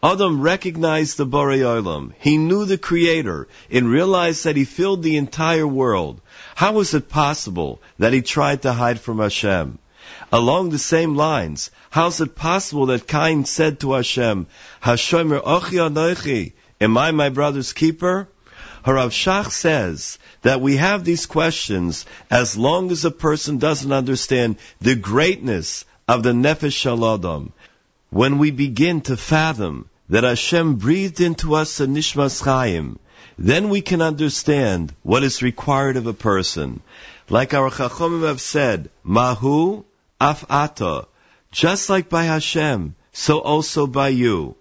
[0.02, 2.12] Adam recognized the Borei.
[2.20, 6.22] He knew the Creator and realized that he filled the entire world.
[6.54, 9.78] How was it possible that he tried to hide from Hashem?
[10.32, 14.46] Along the same lines, how is it possible that Cain said to Hashem,
[14.82, 18.28] Hashomer ochi anochi, am I my brother's keeper?
[18.86, 24.56] Harav Shach says that we have these questions as long as a person doesn't understand
[24.80, 27.52] the greatness of the Nefesh Shalodom.
[28.12, 32.98] When we begin to fathom that Hashem breathed into us a Nishmas Chaim,
[33.38, 36.80] then we can understand what is required of a person.
[37.28, 39.84] Like our Chachomim have said, Mahu
[40.20, 41.06] af ata,
[41.52, 44.56] just like by Hashem, so also by you.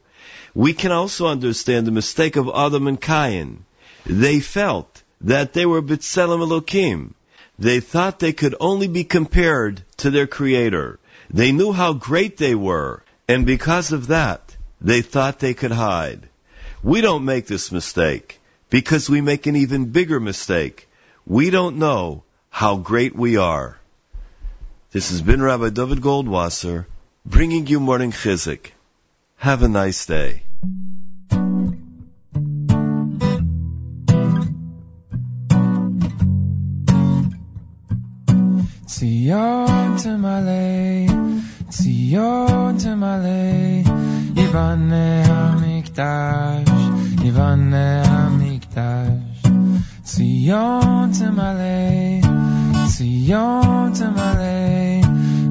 [0.53, 3.65] We can also understand the mistake of Adam and Cain.
[4.05, 7.13] They felt that they were B'Tselem Elokim.
[7.57, 10.99] They thought they could only be compared to their Creator.
[11.31, 16.27] They knew how great they were, And because of that, they thought they could hide.
[16.81, 18.39] We don't make this mistake
[18.71, 20.87] because we make an even bigger mistake.
[21.27, 23.77] We don't know how great we are.
[24.91, 26.87] This has been Rabbi David Goldwasser
[27.23, 28.71] bringing you morning Chizuk.
[29.37, 30.41] Have a nice day.
[38.99, 41.07] Zion Tamale,
[41.71, 43.83] Zion Tamale,
[44.35, 46.67] Yivane Hamikdash,
[47.23, 49.39] Yivane Hamikdash,
[50.03, 52.19] Zion Tamale,
[52.89, 55.01] Zion Tamale,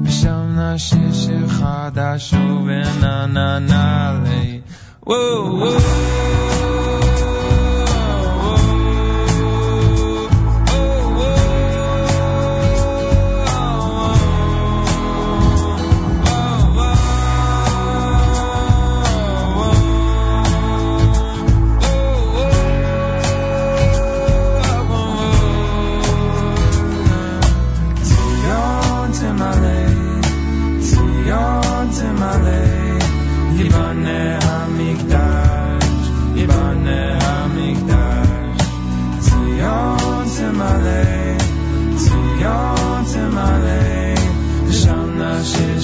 [0.05, 4.61] V'sham nashir shir chadash uvenananale.
[5.01, 6.58] Whoa, whoa.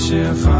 [0.05, 0.54] Nashir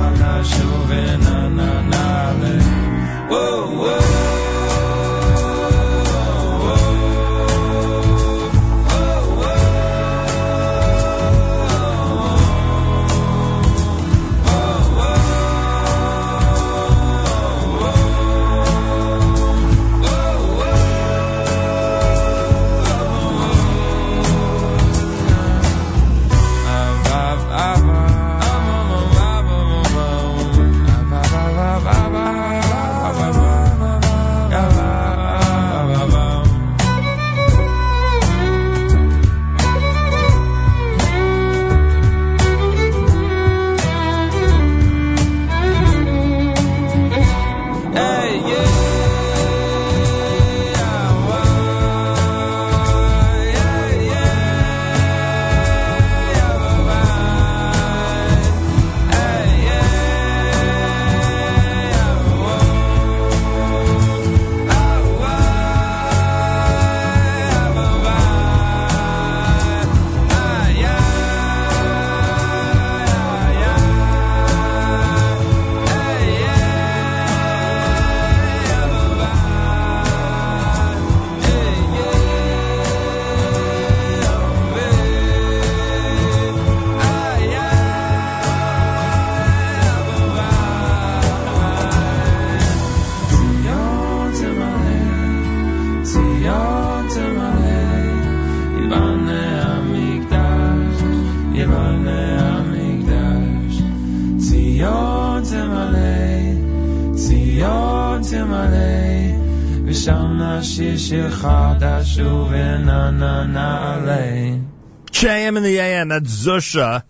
[116.16, 117.04] that's Zusha.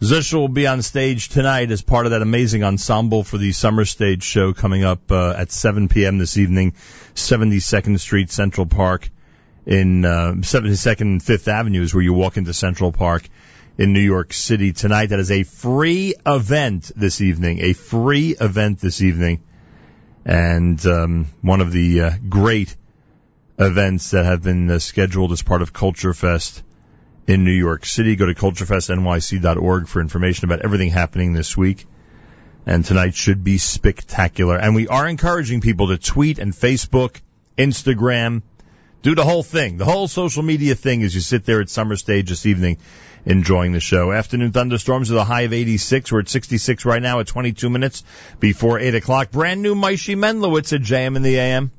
[0.00, 3.84] Zusha will be on stage tonight as part of that amazing ensemble for the summer
[3.84, 6.18] stage show coming up uh, at 7 p.m.
[6.18, 6.74] this evening,
[7.14, 9.10] 72nd Street, Central Park,
[9.66, 13.28] in uh, 72nd and 5th Avenue is where you walk into Central Park
[13.76, 15.06] in New York City tonight.
[15.06, 19.42] That is a free event this evening, a free event this evening,
[20.24, 22.76] and um, one of the uh, great
[23.58, 26.62] events that have been uh, scheduled as part of Culture Fest
[27.28, 28.16] in New York City.
[28.16, 31.86] Go to culturefestnyc.org for information about everything happening this week.
[32.66, 34.56] And tonight should be spectacular.
[34.56, 37.20] And we are encouraging people to tweet and Facebook,
[37.56, 38.42] Instagram,
[39.02, 41.96] do the whole thing, the whole social media thing as you sit there at Summer
[41.96, 42.78] Stage this evening
[43.24, 44.10] enjoying the show.
[44.10, 46.10] Afternoon thunderstorms with a high of 86.
[46.10, 48.02] We're at 66 right now at 22 minutes
[48.40, 49.30] before 8 o'clock.
[49.30, 51.70] Brand new Maishi Menlowitz at JM in the AM.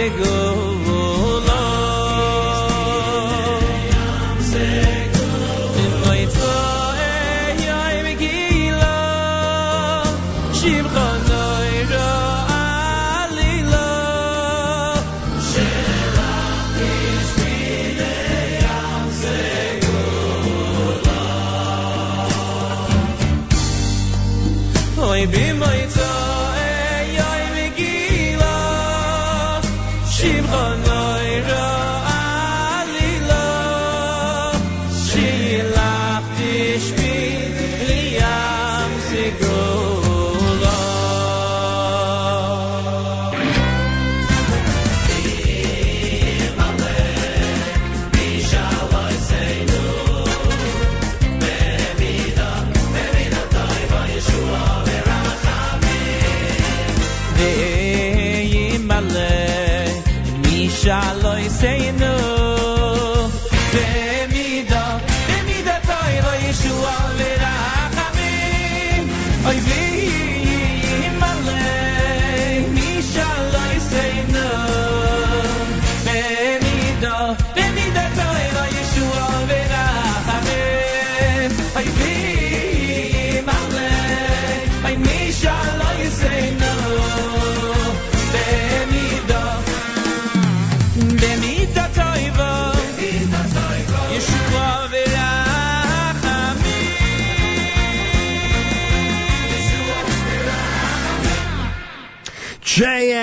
[0.00, 0.39] de go.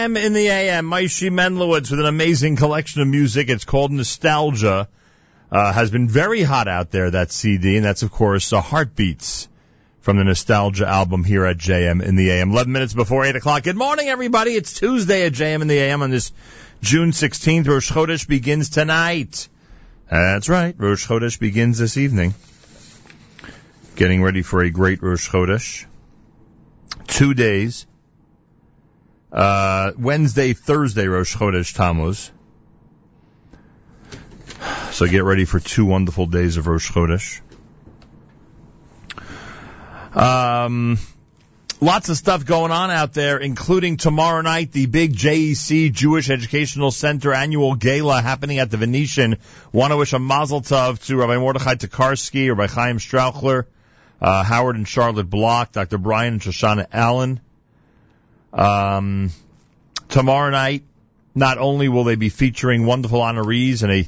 [0.07, 3.49] JM in the AM, Maishi Menlowitz with an amazing collection of music.
[3.49, 4.87] It's called Nostalgia.
[5.51, 9.47] Uh, has been very hot out there, that CD, and that's of course uh, Heartbeats
[10.01, 12.51] from the Nostalgia album here at JM in the AM.
[12.51, 13.63] 11 minutes before 8 o'clock.
[13.63, 14.51] Good morning, everybody.
[14.51, 16.31] It's Tuesday at JM in the AM on this
[16.81, 17.67] June 16th.
[17.67, 19.47] Rosh Chodesh begins tonight.
[20.09, 20.75] That's right.
[20.77, 22.33] Rosh Chodesh begins this evening.
[23.95, 25.85] Getting ready for a great Rosh Chodesh.
[27.07, 27.85] Two days.
[29.31, 32.31] Uh, Wednesday, Thursday, Rosh Chodesh Tammuz.
[34.91, 37.41] So get ready for two wonderful days of Rosh Chodesh.
[40.13, 40.97] Um,
[41.79, 46.89] lots of stuff going on out there, including tomorrow night, the big JEC Jewish Educational
[46.89, 49.37] Center annual gala happening at the Venetian.
[49.71, 53.65] Want to wish a mazel tov to Rabbi Mordechai Tokarski, Rabbi Chaim Strauchler,
[54.21, 55.97] uh, Howard and Charlotte Block, Dr.
[55.97, 57.41] Brian and Shoshana Allen.
[58.53, 59.31] Um,
[60.09, 60.83] tomorrow night,
[61.35, 64.07] not only will they be featuring wonderful honorees and a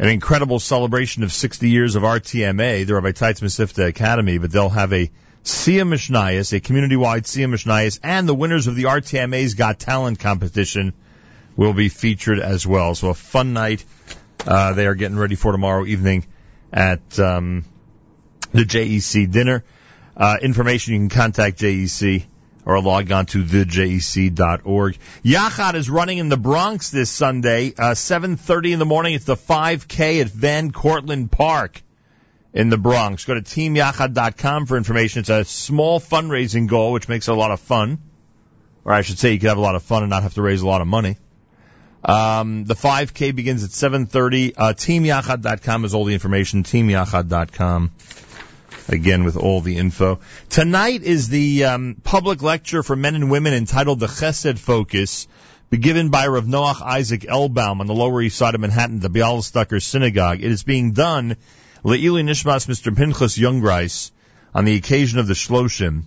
[0.00, 4.68] an incredible celebration of 60 years of RTMA, the Rabbi Teitz Mesivta Academy, but they'll
[4.68, 5.10] have a
[5.42, 10.92] Sia Mishnayos, a community-wide Sia Mishnayos, and the winners of the RTMA's Got Talent competition
[11.56, 12.94] will be featured as well.
[12.94, 13.84] So a fun night.
[14.46, 16.24] Uh, they are getting ready for tomorrow evening
[16.72, 17.64] at um,
[18.52, 19.64] the JEC dinner.
[20.16, 22.24] Uh, information you can contact JEC
[22.68, 24.98] or log on to thejec.org.
[25.24, 29.14] Yachad is running in the Bronx this Sunday, uh, 7.30 in the morning.
[29.14, 31.80] It's the 5K at Van Cortlandt Park
[32.52, 33.24] in the Bronx.
[33.24, 35.20] Go to teamyachad.com for information.
[35.20, 38.00] It's a small fundraising goal, which makes it a lot of fun.
[38.84, 40.42] or I should say, you could have a lot of fun and not have to
[40.42, 41.16] raise a lot of money.
[42.04, 44.52] Um, the 5K begins at 7:30.
[44.56, 46.64] Uh, TeamYachad.com is all the information.
[46.64, 47.92] TeamYachad.com.
[48.88, 50.18] Again, with all the info.
[50.48, 55.28] Tonight is the um, public lecture for men and women entitled "The Chesed Focus,"
[55.68, 59.10] be given by Rav Noach Isaac Oelbaum on the Lower East Side of Manhattan, the
[59.10, 60.42] Bialystoker Synagogue.
[60.42, 61.36] It is being done
[61.84, 62.96] Le'ili Nishmas Mr.
[62.96, 64.10] Pinchas Youngreis
[64.54, 66.04] on the occasion of the Shloshim.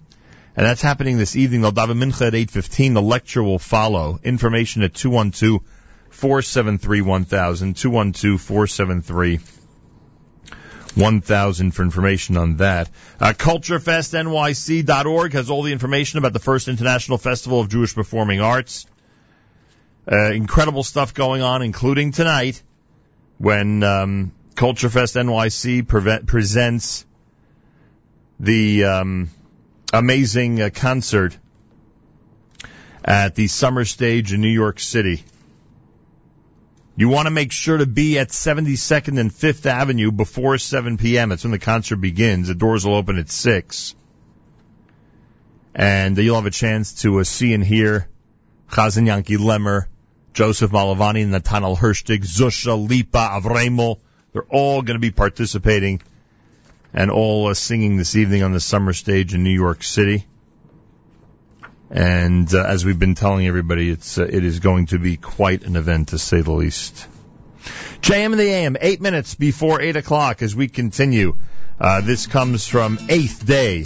[0.58, 1.62] And that's happening this evening.
[1.62, 2.96] They'll daven mincha at 8.15.
[2.96, 4.20] The lecture will follow.
[4.24, 5.62] Information at 212
[6.10, 7.76] 473 1000.
[7.76, 9.40] 212 473
[10.96, 12.90] 1000 for information on that.
[13.20, 18.86] Uh, CultureFestNYC.org has all the information about the first International Festival of Jewish Performing Arts.
[20.12, 22.62] Uh, incredible stuff going on, including tonight
[23.38, 27.06] when um, Culture Fest NYC pre- presents
[28.40, 29.30] the um,
[29.94, 31.38] amazing uh, concert
[33.04, 35.24] at the Summer Stage in New York City.
[37.02, 41.30] You want to make sure to be at 72nd and 5th Avenue before 7 p.m.
[41.30, 42.48] That's when the concert begins.
[42.48, 43.96] The doors will open at 6.
[45.74, 48.08] And you'll have a chance to uh, see and hear
[48.70, 49.88] Chazan Yanki Lemmer,
[50.36, 54.00] Joseph Malovany, Natanel Hershtik, Zusha, Lipa, Avremel.
[54.32, 56.04] They're all going to be participating
[56.94, 60.28] and all uh, singing this evening on the summer stage in New York City.
[61.92, 65.64] And uh, as we've been telling everybody, it's uh, it is going to be quite
[65.64, 67.08] an event to say the least.
[68.02, 71.38] JM in the AM, eight minutes before eight o'clock as we continue.
[71.80, 73.86] Uh, this comes from Eighth Day.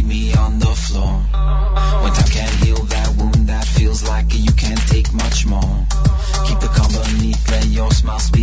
[0.00, 1.12] Keep me on the floor.
[2.02, 5.86] When time can't heal that wound, that feels like you can't take much more.
[6.46, 6.70] Keep the
[7.04, 8.39] beneath, let your smile speak,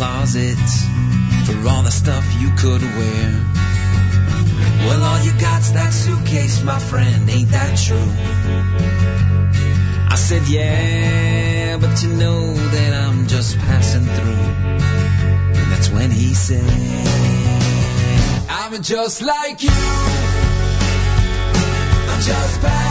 [0.00, 0.56] closet
[1.44, 3.44] for all the stuff you could wear?
[4.86, 8.10] Well, all you got's that suitcase, my friend, ain't that true?
[10.08, 14.46] I said, yeah, but you know that I'm just passing through.
[15.60, 16.64] And that's when he said,
[18.48, 19.68] I'm just like you.
[22.08, 22.89] I'm just passing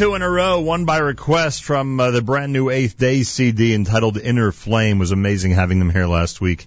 [0.00, 3.74] two in a row, one by request from uh, the brand new Eighth Day CD
[3.74, 4.98] entitled Inner Flame.
[4.98, 6.66] was amazing having them here last week.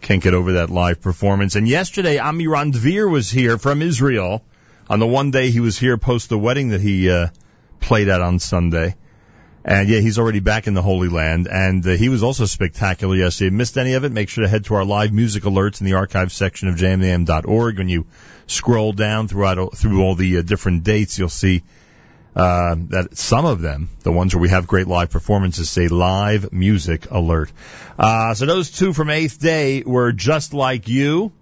[0.00, 1.56] Can't get over that live performance.
[1.56, 4.42] And yesterday, Amiran Dvir was here from Israel
[4.88, 7.26] on the one day he was here post the wedding that he uh,
[7.80, 8.96] played at on Sunday.
[9.62, 11.46] And yeah, he's already back in the Holy Land.
[11.46, 13.54] And uh, he was also spectacular yesterday.
[13.54, 15.94] Missed any of it, make sure to head to our live music alerts in the
[15.94, 17.76] archive section of jmam.org.
[17.76, 18.06] When you
[18.46, 21.62] scroll down throughout through all the uh, different dates, you'll see
[22.36, 26.52] uh, that some of them, the ones where we have great live performances, say live
[26.52, 27.52] music alert.
[27.98, 31.32] Uh, so those two from Eighth Day were just like you.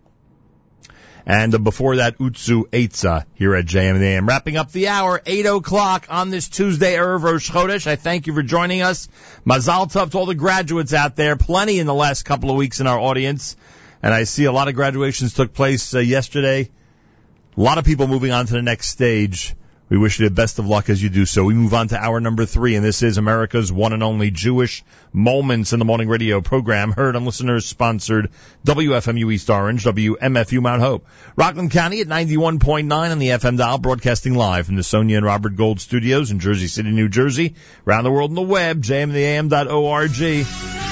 [1.25, 4.29] And before that, Utsu Eitza here at JMAM.
[4.29, 7.87] Wrapping up the hour, 8 o'clock on this Tuesday, Erev Rosh Chodesh.
[7.87, 9.09] I thank you for joining us.
[9.47, 11.37] Mazal Tov to all the graduates out there.
[11.37, 13.57] Plenty in the last couple of weeks in our audience.
[14.03, 16.69] And I see a lot of graduations took place uh, yesterday.
[17.57, 19.55] A lot of people moving on to the next stage
[19.93, 21.45] We wish you the best of luck as you do so.
[21.45, 24.83] We move on to hour number three, and this is America's one and only Jewish
[25.13, 28.31] Moments in the Morning radio program, heard on listeners sponsored
[28.65, 31.07] WFMU East Orange, WMFU Mount Hope.
[31.37, 35.57] Rockland County at 91.9 on the FM dial, broadcasting live from the Sonia and Robert
[35.57, 37.55] Gold studios in Jersey City, New Jersey.
[37.87, 40.92] Around the world on the web, jmintheam.org.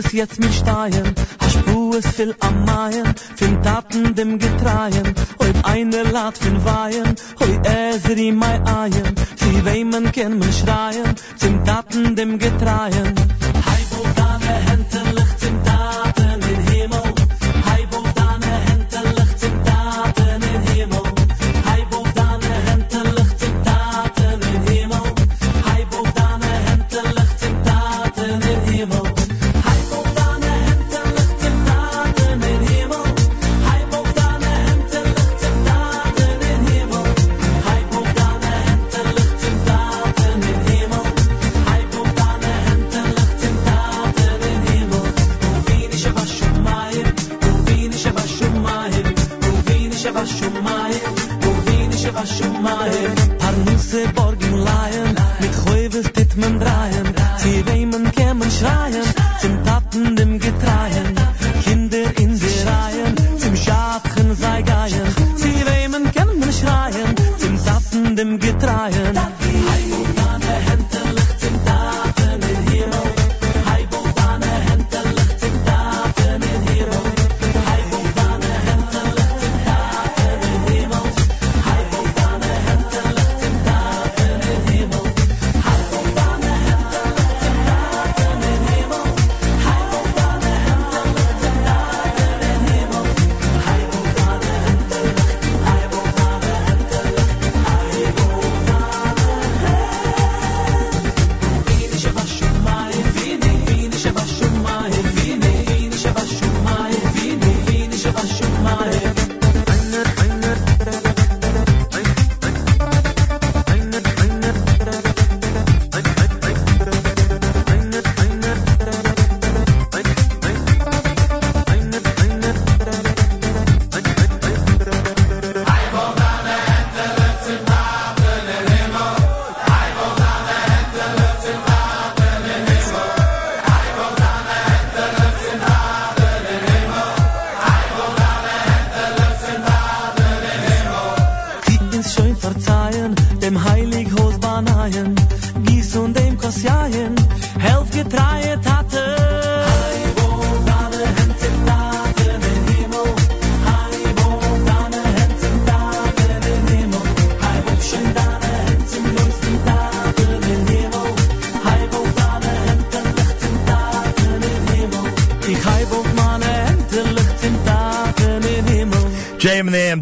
[0.00, 1.14] Simches jetzt mit Steien.
[1.40, 5.14] Hast du es viel am Maien, fin Taten dem Getreien.
[5.38, 9.14] Heut eine Lat fin Weihen, heut Ezri mei Eien.
[9.36, 13.14] Sie weimen ken man schreien, zum Taten dem Getreien.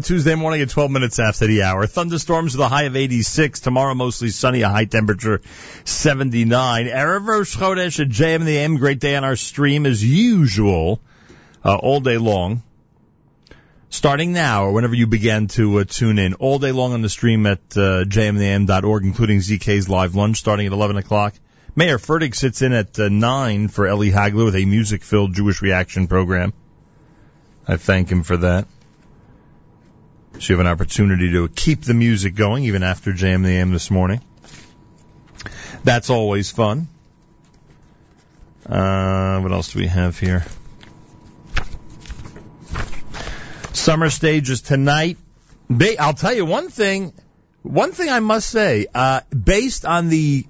[0.09, 1.85] Tuesday morning at 12 minutes after the hour.
[1.85, 3.59] Thunderstorms with a high of 86.
[3.59, 5.39] Tomorrow mostly sunny, a high temperature
[5.83, 6.87] 79.
[6.87, 8.77] Erev Rosh Chodesh at JM the AM.
[8.77, 10.99] Great day on our stream as usual,
[11.63, 12.63] uh, all day long.
[13.91, 17.09] Starting now or whenever you begin to uh, tune in, all day long on the
[17.09, 21.35] stream at uh, jmintheam.org, including ZK's live lunch starting at 11 o'clock.
[21.75, 26.07] Mayor Fertig sits in at uh, 9 for Ellie Hagler with a music-filled Jewish reaction
[26.07, 26.51] program.
[27.67, 28.65] I thank him for that.
[30.39, 33.73] So you have an opportunity to keep the music going even after Jam the AM
[33.73, 34.21] this morning.
[35.83, 36.87] That's always fun.
[38.65, 40.45] Uh, what else do we have here?
[43.73, 45.17] Summer stages tonight.
[45.99, 47.11] I'll tell you one thing.
[47.63, 50.45] One thing I must say, uh, based on the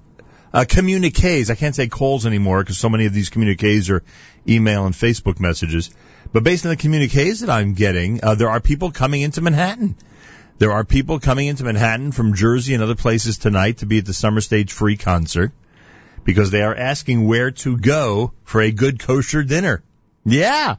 [0.54, 4.04] uh, communiques, I can't say calls anymore because so many of these communiques are
[4.46, 5.90] email and Facebook messages.
[6.32, 9.96] But based on the communiques that I'm getting, uh, there are people coming into Manhattan.
[10.58, 14.04] There are people coming into Manhattan from Jersey and other places tonight to be at
[14.04, 15.52] the Summer Stage free concert
[16.22, 19.82] because they are asking where to go for a good kosher dinner.
[20.24, 20.76] Yeah.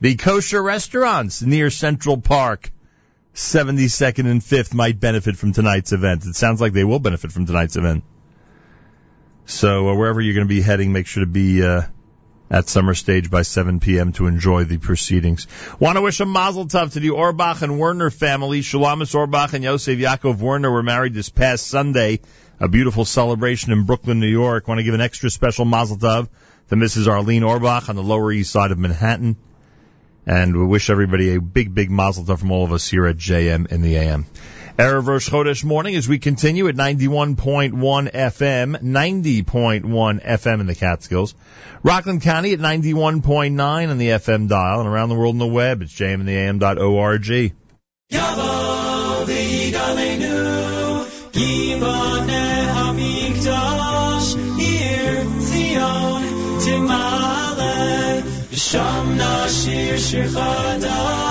[0.00, 2.72] The kosher restaurants near Central Park,
[3.34, 6.24] 72nd and 5th might benefit from tonight's event.
[6.24, 8.04] It sounds like they will benefit from tonight's event.
[9.44, 11.82] So uh, wherever you're going to be heading, make sure to be uh,
[12.50, 14.12] at Summer Stage by 7 p.m.
[14.12, 15.46] to enjoy the proceedings.
[15.78, 18.60] Want to wish a mazel tov to the Orbach and Werner family.
[18.60, 22.20] Shulamis Orbach and Yosef Yaakov Werner were married this past Sunday
[22.60, 24.68] a beautiful celebration in Brooklyn, New York.
[24.68, 26.28] Want to give an extra special mazel tov
[26.68, 27.08] to Mrs.
[27.08, 29.36] Arlene Orbach on the Lower East Side of Manhattan.
[30.26, 33.16] And we wish everybody a big, big mazel tov from all of us here at
[33.16, 34.26] JM in the AM.
[34.80, 37.74] Erev Rosh Chodesh morning as we continue at 91.1
[38.12, 41.34] FM, 90.1 FM in the Catskills.
[41.82, 45.82] Rockland County at 91.9 on the FM dial and around the world on the web.
[45.82, 47.52] It's jmintheam.org.
[48.10, 50.40] Yavo v'yigalenu,
[60.00, 61.30] shir chadash,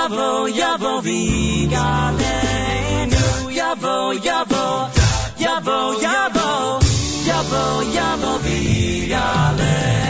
[0.00, 2.20] jawo, jawo, wigaleniu,
[3.52, 4.88] jawo, jawo,
[5.38, 6.80] jawo, jawo,
[7.26, 7.62] jawo,
[7.94, 10.09] jawo, wigaleniu.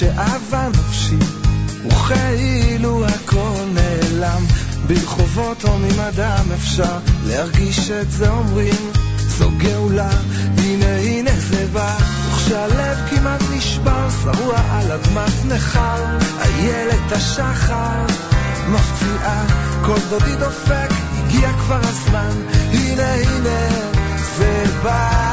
[0.00, 1.18] שאהבה נפשי,
[1.86, 4.42] וכאילו הכל נעלם.
[4.86, 10.10] ברחובות הומים אדם אפשר להרגיש את זה אומרים, זו גאולה,
[10.58, 11.96] הנה הנה זה בא.
[12.28, 18.06] וכשהלב כמעט נשבר, שרוע על אדמת נכר, איילת השחר
[18.68, 19.44] מפציעה,
[19.84, 22.36] כל דודי דופק, הגיע כבר הזמן,
[22.72, 23.68] הנה הנה
[24.36, 25.29] זה בא.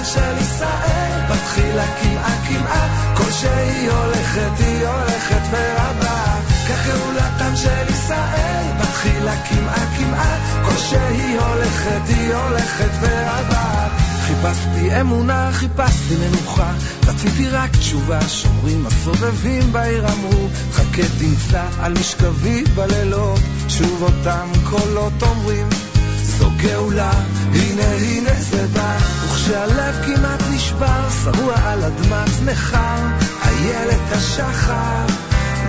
[0.00, 6.40] גאולתן של ישראל, בתחילה קמעה קמעה, כל שהיא הולכת היא הולכת ורבה.
[6.68, 13.88] כך גאולתם של ישראל, בתחילה קמעה קמעה, כל שהיא הולכת היא הולכת ורבה.
[14.26, 16.72] חיפשתי אמונה, חיפשתי מנוחה,
[17.06, 25.22] רציתי רק תשובה, שומרים הסובבים בעיר אמרו, חכה תמצא על משכבי בלילות, שוב אותם קולות
[25.22, 25.68] אומרים,
[26.22, 27.12] זו גאולה,
[27.54, 29.19] הנה הנה זה בא,
[29.50, 32.96] וכשהלב כמעט נשבר, שרוע על אדמת נכר,
[33.46, 35.06] איילת השחר,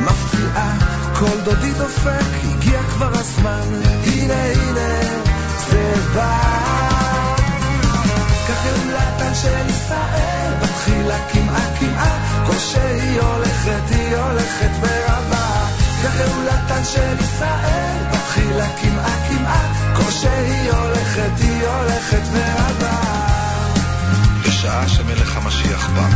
[0.01, 0.73] מפתיעה,
[1.19, 5.01] כל דודי דופק, הגיע כבר הזמן, הנה הנה
[5.69, 6.41] זה בא.
[8.47, 15.65] כך גאולתן של ישראל, בתחילה קמעה קמעה, כל שהיא הולכת היא הולכת ורבה.
[16.03, 23.00] כך גאולתן של ישראל, בתחילה קמעה קמעה, כל שהיא הולכת היא הולכת ורבה.
[24.61, 26.09] בשעה שמלך המשיח בא,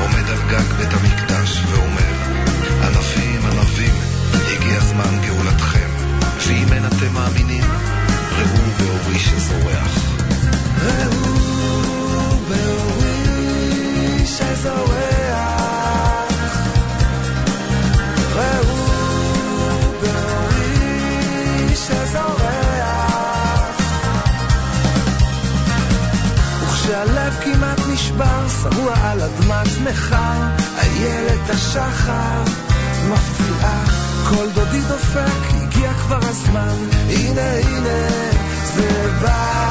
[0.00, 2.14] עומד על גג בית המקדש ואומר,
[2.82, 3.94] ענבים ענבים,
[4.32, 5.88] הגיע זמן גאולתכם,
[6.46, 7.64] ואם אין אתם מאמינים,
[8.38, 9.98] ראו באורי שזורח.
[10.82, 15.17] ראו באורי שזורח,
[28.74, 30.40] שרוע על אדמת נכר,
[30.78, 32.42] איילת השחר
[33.08, 33.84] מפתיעה,
[34.28, 36.76] כל דודי דופק, הגיע כבר הזמן,
[37.08, 38.08] הנה הנה
[38.74, 39.68] זה בא.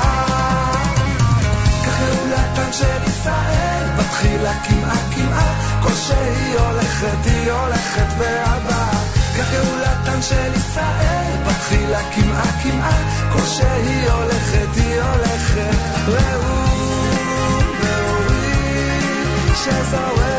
[1.86, 8.92] כך גאולתן של ישראל, בתחילה קמעה קמעה, כל שהיא הולכת היא הולכת והבאה.
[9.38, 12.98] כך גאולתן של ישראל, בתחילה קמעה קמעה,
[13.34, 15.78] כל שהיא הולכת היא הולכת.
[16.08, 16.67] ראו
[19.70, 20.37] chance I'll away.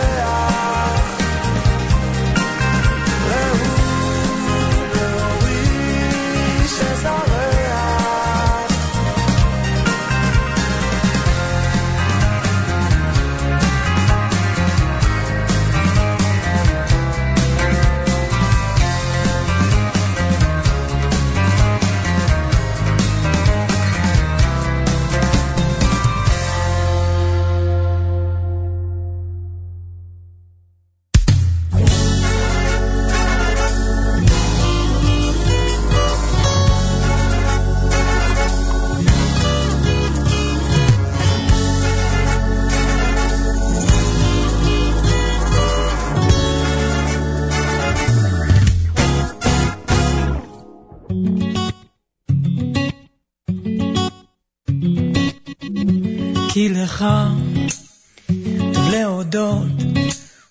[56.83, 57.05] לך
[58.75, 59.67] טוב להודות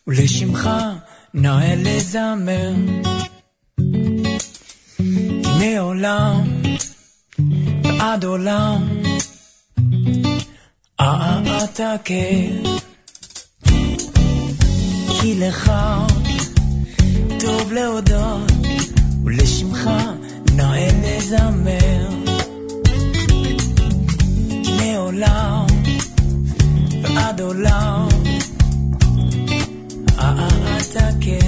[0.08, 0.70] ולשמך
[1.34, 2.74] נאה לזמר.
[5.00, 6.62] הנה עולם
[7.84, 8.88] ועד עולם
[11.00, 12.78] אעתקר.
[15.22, 15.72] כי לך
[17.40, 18.52] טוב להודות
[19.26, 19.90] ולשמך
[20.56, 22.10] נאה לזמר.
[24.64, 25.57] ועד עולם
[27.26, 28.10] adolau
[30.28, 31.40] aatake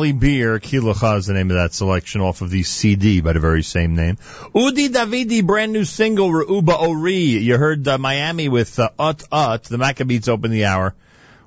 [0.00, 3.38] Ellie Beer, Kilacha is the name of that selection off of the CD by the
[3.38, 4.16] very same name.
[4.54, 7.16] Udi Davidi, brand new single, Reuba Ori.
[7.16, 9.64] You heard uh, Miami with uh, Ut Ut.
[9.64, 10.94] The Maccabees open the hour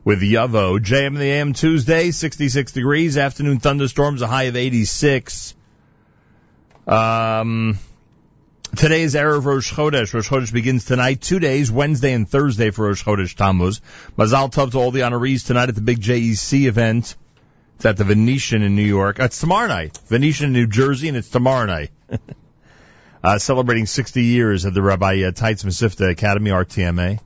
[0.04, 0.78] with Yavo.
[0.78, 3.18] JM in the AM Tuesday, 66 degrees.
[3.18, 5.56] Afternoon thunderstorms, a high of 86.
[6.86, 7.80] Um,
[8.76, 10.14] today is Erev Rosh Chodesh.
[10.14, 11.22] Rosh Chodesh begins tonight.
[11.22, 13.82] Two days, Wednesday and Thursday for Rosh Chodesh Tammuz.
[14.16, 17.16] Mazal Tov to all the honorees tonight at the big JEC event.
[17.84, 19.20] It's at the Venetian in New York.
[19.20, 20.00] Uh, it's tomorrow night.
[20.08, 21.92] Venetian in New Jersey, and it's tomorrow night.
[23.26, 27.20] uh, celebrating 60 years of the Rabbi uh, Teitz Mesivta Academy, RTMA.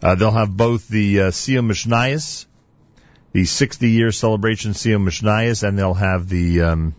[0.00, 2.46] Uh, they'll have both the uh, Siyum Mishnayos,
[3.32, 6.94] the 60 year celebration Siyum Mishnayos, and they'll have the um,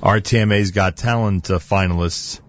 [0.00, 2.40] RTMA's Got Talent uh, finalists.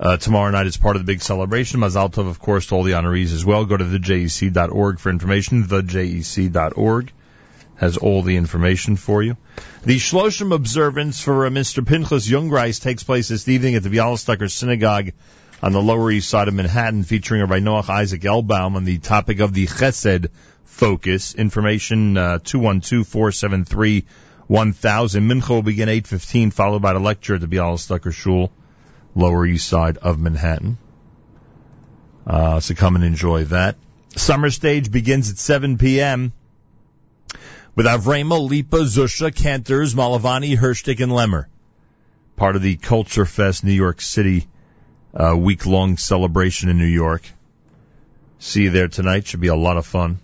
[0.00, 1.78] Uh, tomorrow night is part of the big celebration.
[1.78, 3.64] Mazal Tov, of course, to all the honorees as well.
[3.66, 5.62] Go to thejec.org for information.
[5.62, 7.12] Thejec.org
[7.78, 9.36] has all the information for you.
[9.84, 11.86] The Shloshim observance for uh, Mr.
[11.86, 15.12] Pinchas Jungreis takes place this evening at the Bialystoker Synagogue
[15.62, 19.38] on the Lower East Side of Manhattan, featuring Rabbi Noach Isaac Oelbaum on the topic
[19.38, 20.28] of the Chesed
[20.64, 21.36] focus.
[21.36, 24.02] Information uh, 212-473-1000.
[24.50, 28.50] Mincha will begin 8.15, followed by the lecture at the Bialystoker Shul,
[29.14, 30.78] Lower East Side of Manhattan.
[32.26, 33.76] Uh, so come and enjoy that.
[34.16, 36.32] Summer stage begins at 7 p.m
[37.78, 41.46] with Avrema, Lipa, Zusha, Cantors, Malovany, Hershtik, and Lemmer.
[42.34, 44.48] Part of the Culture Fest New York City
[45.14, 47.22] uh, week-long celebration in New York.
[48.40, 49.28] See you there tonight.
[49.28, 50.18] Should be a lot of fun.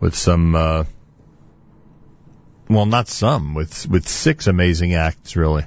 [0.00, 0.84] With some, uh,
[2.68, 5.64] well, not some, with, with six amazing acts, really.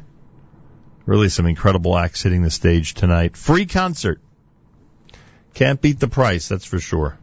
[1.05, 3.37] Really some incredible acts hitting the stage tonight.
[3.37, 4.19] Free concert.
[5.53, 7.17] Can't beat the price, that's for sure.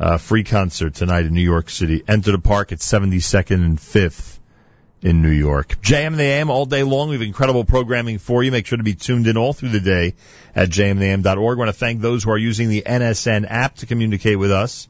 [0.00, 2.02] Uh, free concert tonight in New York City.
[2.08, 4.38] Enter the park at 72nd and 5th
[5.02, 5.80] in New York.
[5.82, 7.08] JM in the AM all day long.
[7.08, 8.50] We have incredible programming for you.
[8.50, 10.14] Make sure to be tuned in all through the day
[10.54, 11.58] at jmintheam.org.
[11.58, 14.88] I want to thank those who are using the NSN app to communicate with us.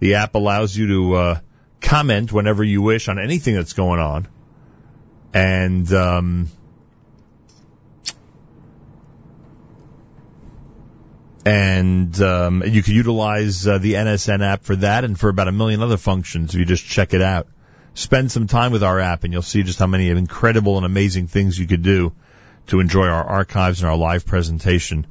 [0.00, 1.40] The app allows you to uh,
[1.80, 4.28] comment whenever you wish on anything that's going on.
[5.32, 6.48] And um,
[11.46, 15.52] and um, you can utilize uh, the NSN app for that and for about a
[15.52, 17.46] million other functions if you just check it out.
[17.94, 21.28] Spend some time with our app, and you'll see just how many incredible and amazing
[21.28, 22.12] things you could do
[22.66, 25.06] to enjoy our archives and our live presentation.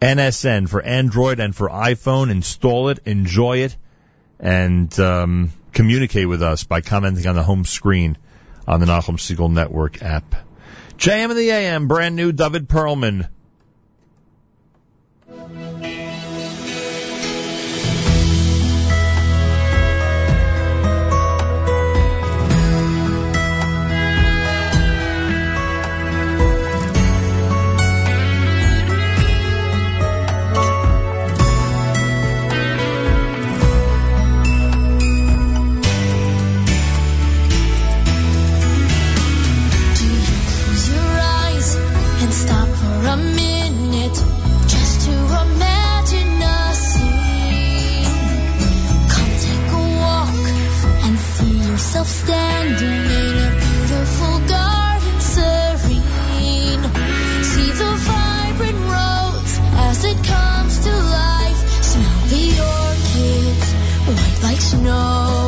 [0.00, 2.30] NSN for Android and for iPhone.
[2.30, 3.76] Install it, enjoy it,
[4.38, 8.16] and um, communicate with us by commenting on the home screen
[8.64, 10.36] on the Nachum Segal Network app.
[10.98, 13.28] JM in the AM, brand new David Perlman.
[52.06, 56.82] standing in a beautiful garden serene.
[57.42, 61.60] See the vibrant rose as it comes to life.
[61.82, 62.46] Smell the
[62.78, 63.72] orchids,
[64.06, 65.39] white like snow.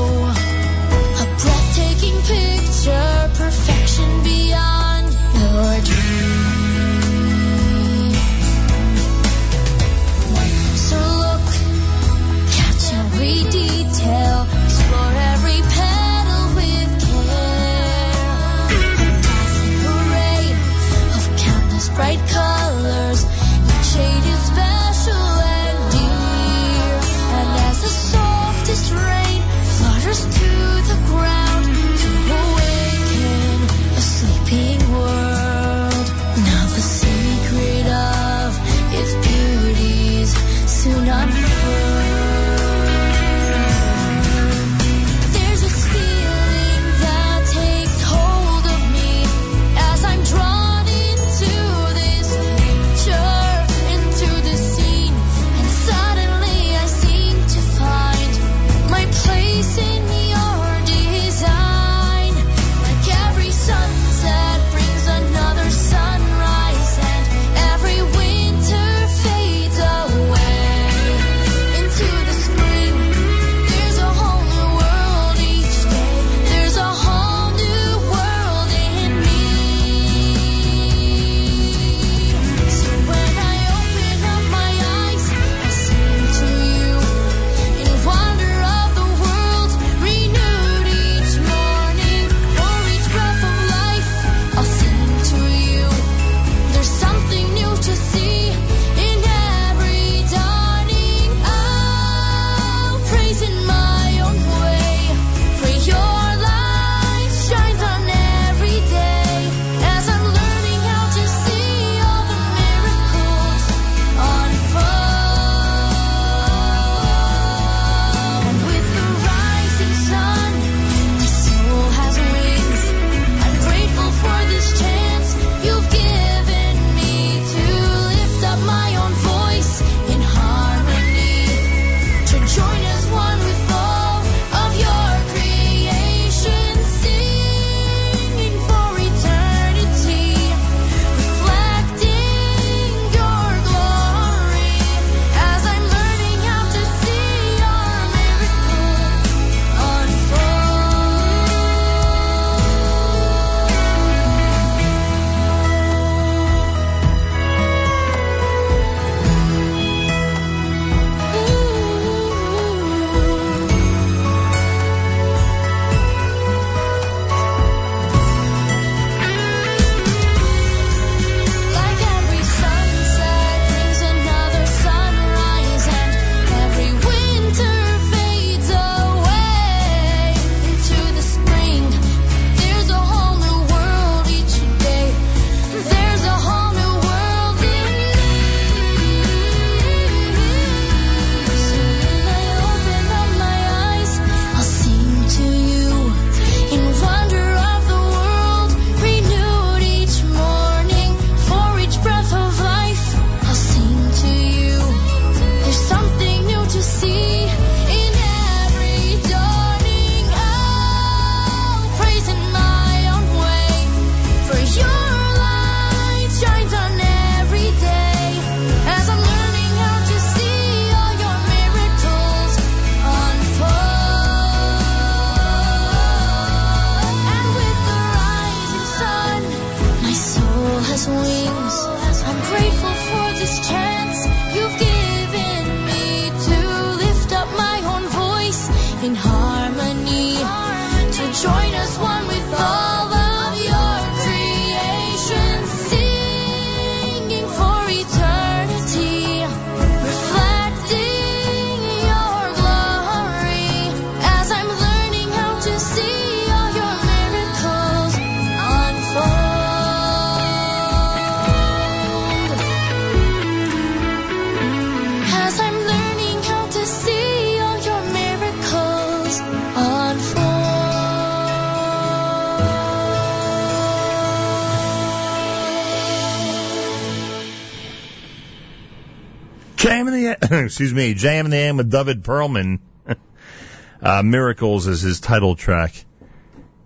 [280.72, 282.78] Excuse me, in the AM with David Perlman.
[284.02, 285.92] uh, Miracles is his title track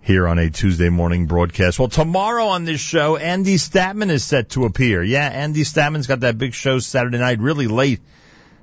[0.01, 1.79] here on a Tuesday morning broadcast.
[1.79, 5.01] Well, tomorrow on this show, Andy Statman is set to appear.
[5.01, 8.01] Yeah, Andy Statman's got that big show Saturday night, really late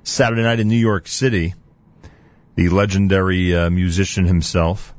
[0.03, 1.55] Saturday night in New York City.
[2.53, 4.93] The legendary uh, musician himself.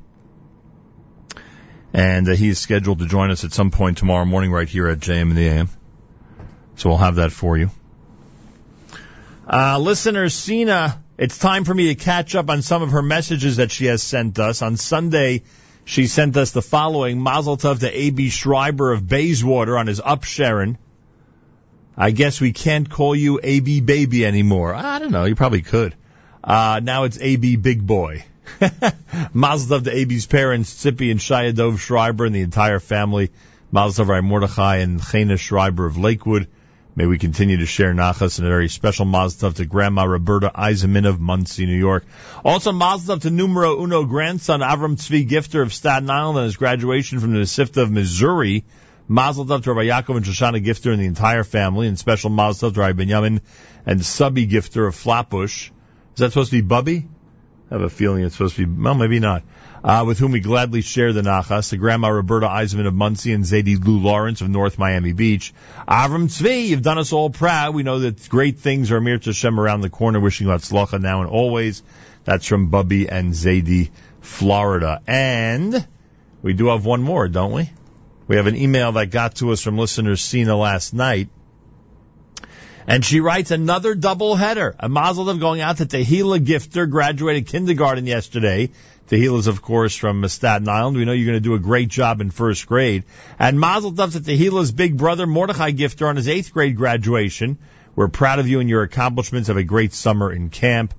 [1.93, 4.89] And uh, he is scheduled to join us at some point tomorrow morning right here
[4.89, 5.69] at JM in the AM.
[6.75, 7.71] So we'll have that for you.
[9.49, 13.59] Uh, listener Sina, it's time for me to catch up on some of her messages
[13.59, 14.61] that she has sent us.
[14.61, 15.45] On Sunday,
[15.85, 18.31] she sent us the following Mazel Tov to A.B.
[18.31, 20.79] Schreiber of Bayswater on his upsherin.
[21.97, 23.83] I guess we can't call you A.B.
[23.83, 24.75] Baby anymore.
[24.75, 25.95] I don't know, you probably could.
[26.43, 27.55] Uh, now it's A.B.
[27.55, 28.25] Big Boy.
[29.33, 33.31] Mazel Tov to A.B.'s parents, Tzipi and Shia Dov Schreiber and the entire family.
[33.71, 36.49] Mazel Tov, Mordechai and Chena Schreiber of Lakewood.
[36.99, 40.51] May we continue to share nachas and a very special mazel tov to Grandma Roberta
[40.55, 42.07] Eisenman of Monsey, New York.
[42.43, 46.57] Also mazel tov to numero uno grandson Avram Tzvi Gifter of Staten Island on his
[46.57, 48.65] graduation from the Sifta of Missouri.
[49.09, 52.71] Mazel tov to Rabbi Yaakov and Shoshana Gifter and the entire family, and special mazel
[52.71, 53.43] tov to Rabbi Benjamin
[53.85, 55.69] and Subby Gifter of Flatbush.
[56.15, 57.07] Is that supposed to be Bubby?
[57.71, 59.43] I have a feeling it's supposed to be, well, maybe not.
[59.87, 63.45] Uh, with whom we gladly share the nachas, the grandma Roberta Eisenman of Monsey and
[63.45, 65.55] Zadie Lou Lawrence of North Miami Beach.
[65.87, 67.73] Avram Tzvi, you've done us all proud.
[67.73, 71.21] We know that great things are Mir Hashem around the corner, wishing you Hatzlacha now
[71.21, 71.85] and always.
[72.25, 73.91] That's from Bubby and Zadie,
[74.23, 75.03] Florida.
[75.07, 75.87] And
[76.43, 77.71] we do have one more, don't we?
[78.27, 81.29] We have an email that got to us from listener Sina last night.
[82.89, 84.75] And she writes another double header.
[84.81, 88.71] A mazel tov going out to Tehila Gifter, graduated kindergarten yesterday.
[89.09, 90.97] Tehila's, of course, from Staten Island.
[90.97, 93.05] We know you're going to do a great job in first grade.
[93.39, 97.59] And mazel tov to Tehila's big brother, Mordechai Gifter, on his eighth grade graduation.
[97.95, 99.49] We're proud of you and your accomplishments.
[99.49, 100.93] Have a great summer in camp.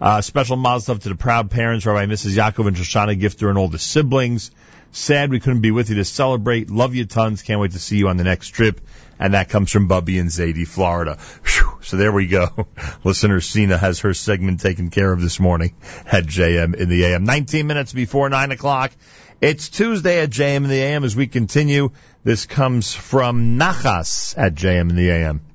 [0.00, 2.36] Uh, special mazel tov to the proud parents, Rabbi Mrs.
[2.36, 4.50] Yaakov and Shoshana Gifter and all the siblings.
[4.92, 6.70] Sad we couldn't be with you to celebrate.
[6.70, 7.42] Love you tons.
[7.42, 8.80] Can't wait to see you on the next trip.
[9.18, 11.18] And that comes from Bubby in Zadie, Florida.
[11.44, 11.78] Whew.
[11.82, 12.66] So there we go.
[13.04, 15.74] Listener Sina has her segment taken care of this morning
[16.06, 17.24] at JM in the AM.
[17.24, 18.92] 19 minutes before 9 o'clock.
[19.40, 21.90] It's Tuesday at JM in the AM as we continue.
[22.22, 25.53] This comes from Nachas at JM in the AM.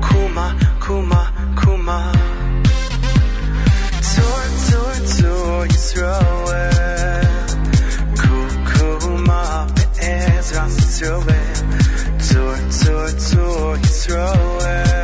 [0.00, 1.22] Kuma, kuma,
[1.60, 2.12] kuma
[4.12, 7.48] Tur, tur, tur, Yisroel
[8.20, 11.58] Kukuma be'ezras Yisroel
[12.28, 14.99] Tur, tur, tur, Yisroel Kuma,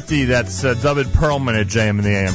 [0.00, 2.32] That's uh, David Perlman at JM in the AM.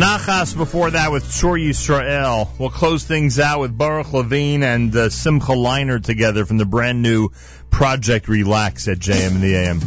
[0.00, 2.48] Nachas before that with Tzur Yisrael.
[2.58, 7.02] We'll close things out with Baruch Levine and uh, Simcha Leiner together from the brand
[7.02, 7.30] new
[7.70, 9.80] Project Relax at JM in the AM.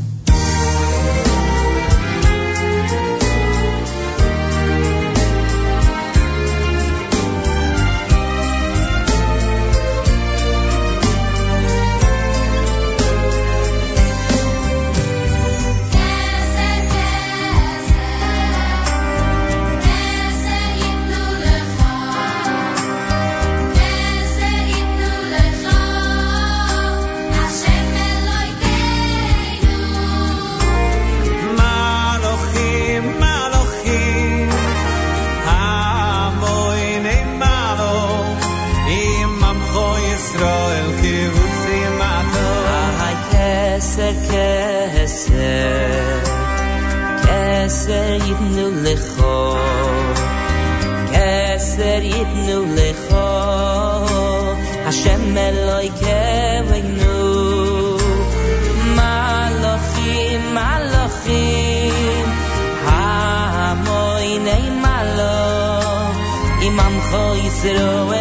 [67.61, 68.20] Cho Yisroel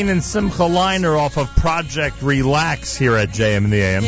[0.00, 4.02] Levine and Simcha Leiner off of Project Relax here at JM in the AM.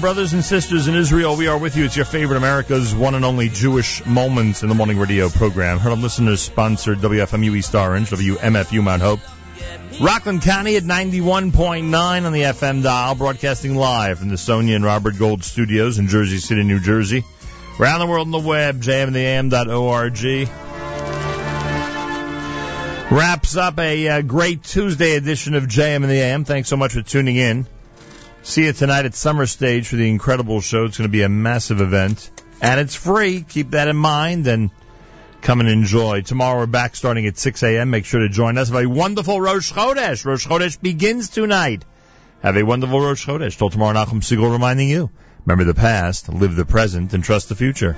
[0.00, 1.84] Brothers and sisters in Israel, we are with you.
[1.84, 5.78] It's your favorite America's one and only Jewish Moments in the Morning Radio program.
[5.78, 9.20] Heard on listeners sponsored WFMU East Orange, WMFU Mount Hope.
[9.98, 15.18] Rockland County at 91.9 on the FM dial, broadcasting live from the Sonia and Robert
[15.18, 17.24] Gold studios in Jersey City, New Jersey.
[17.80, 20.50] Around the world on the web, jmintheam.org.
[23.10, 26.44] Wraps up a uh, great Tuesday edition of JM in the AM.
[26.44, 27.66] Thanks so much for tuning in.
[28.42, 30.84] See you tonight at Summer Stage for the incredible show.
[30.84, 32.30] It's going to be a massive event.
[32.60, 33.46] And it's free.
[33.48, 34.70] Keep that in mind and
[35.46, 36.22] come and enjoy.
[36.22, 37.88] Tomorrow we're back starting at 6 a.m.
[37.90, 38.68] Make sure to join us.
[38.68, 40.24] Have a wonderful Rosh Chodesh.
[40.24, 41.84] Rosh Chodesh begins tonight.
[42.42, 43.56] Have a wonderful Rosh Chodesh.
[43.56, 45.08] Till tomorrow, Nachum Segal reminding you.
[45.44, 47.96] Remember the past, live the present, and trust the future.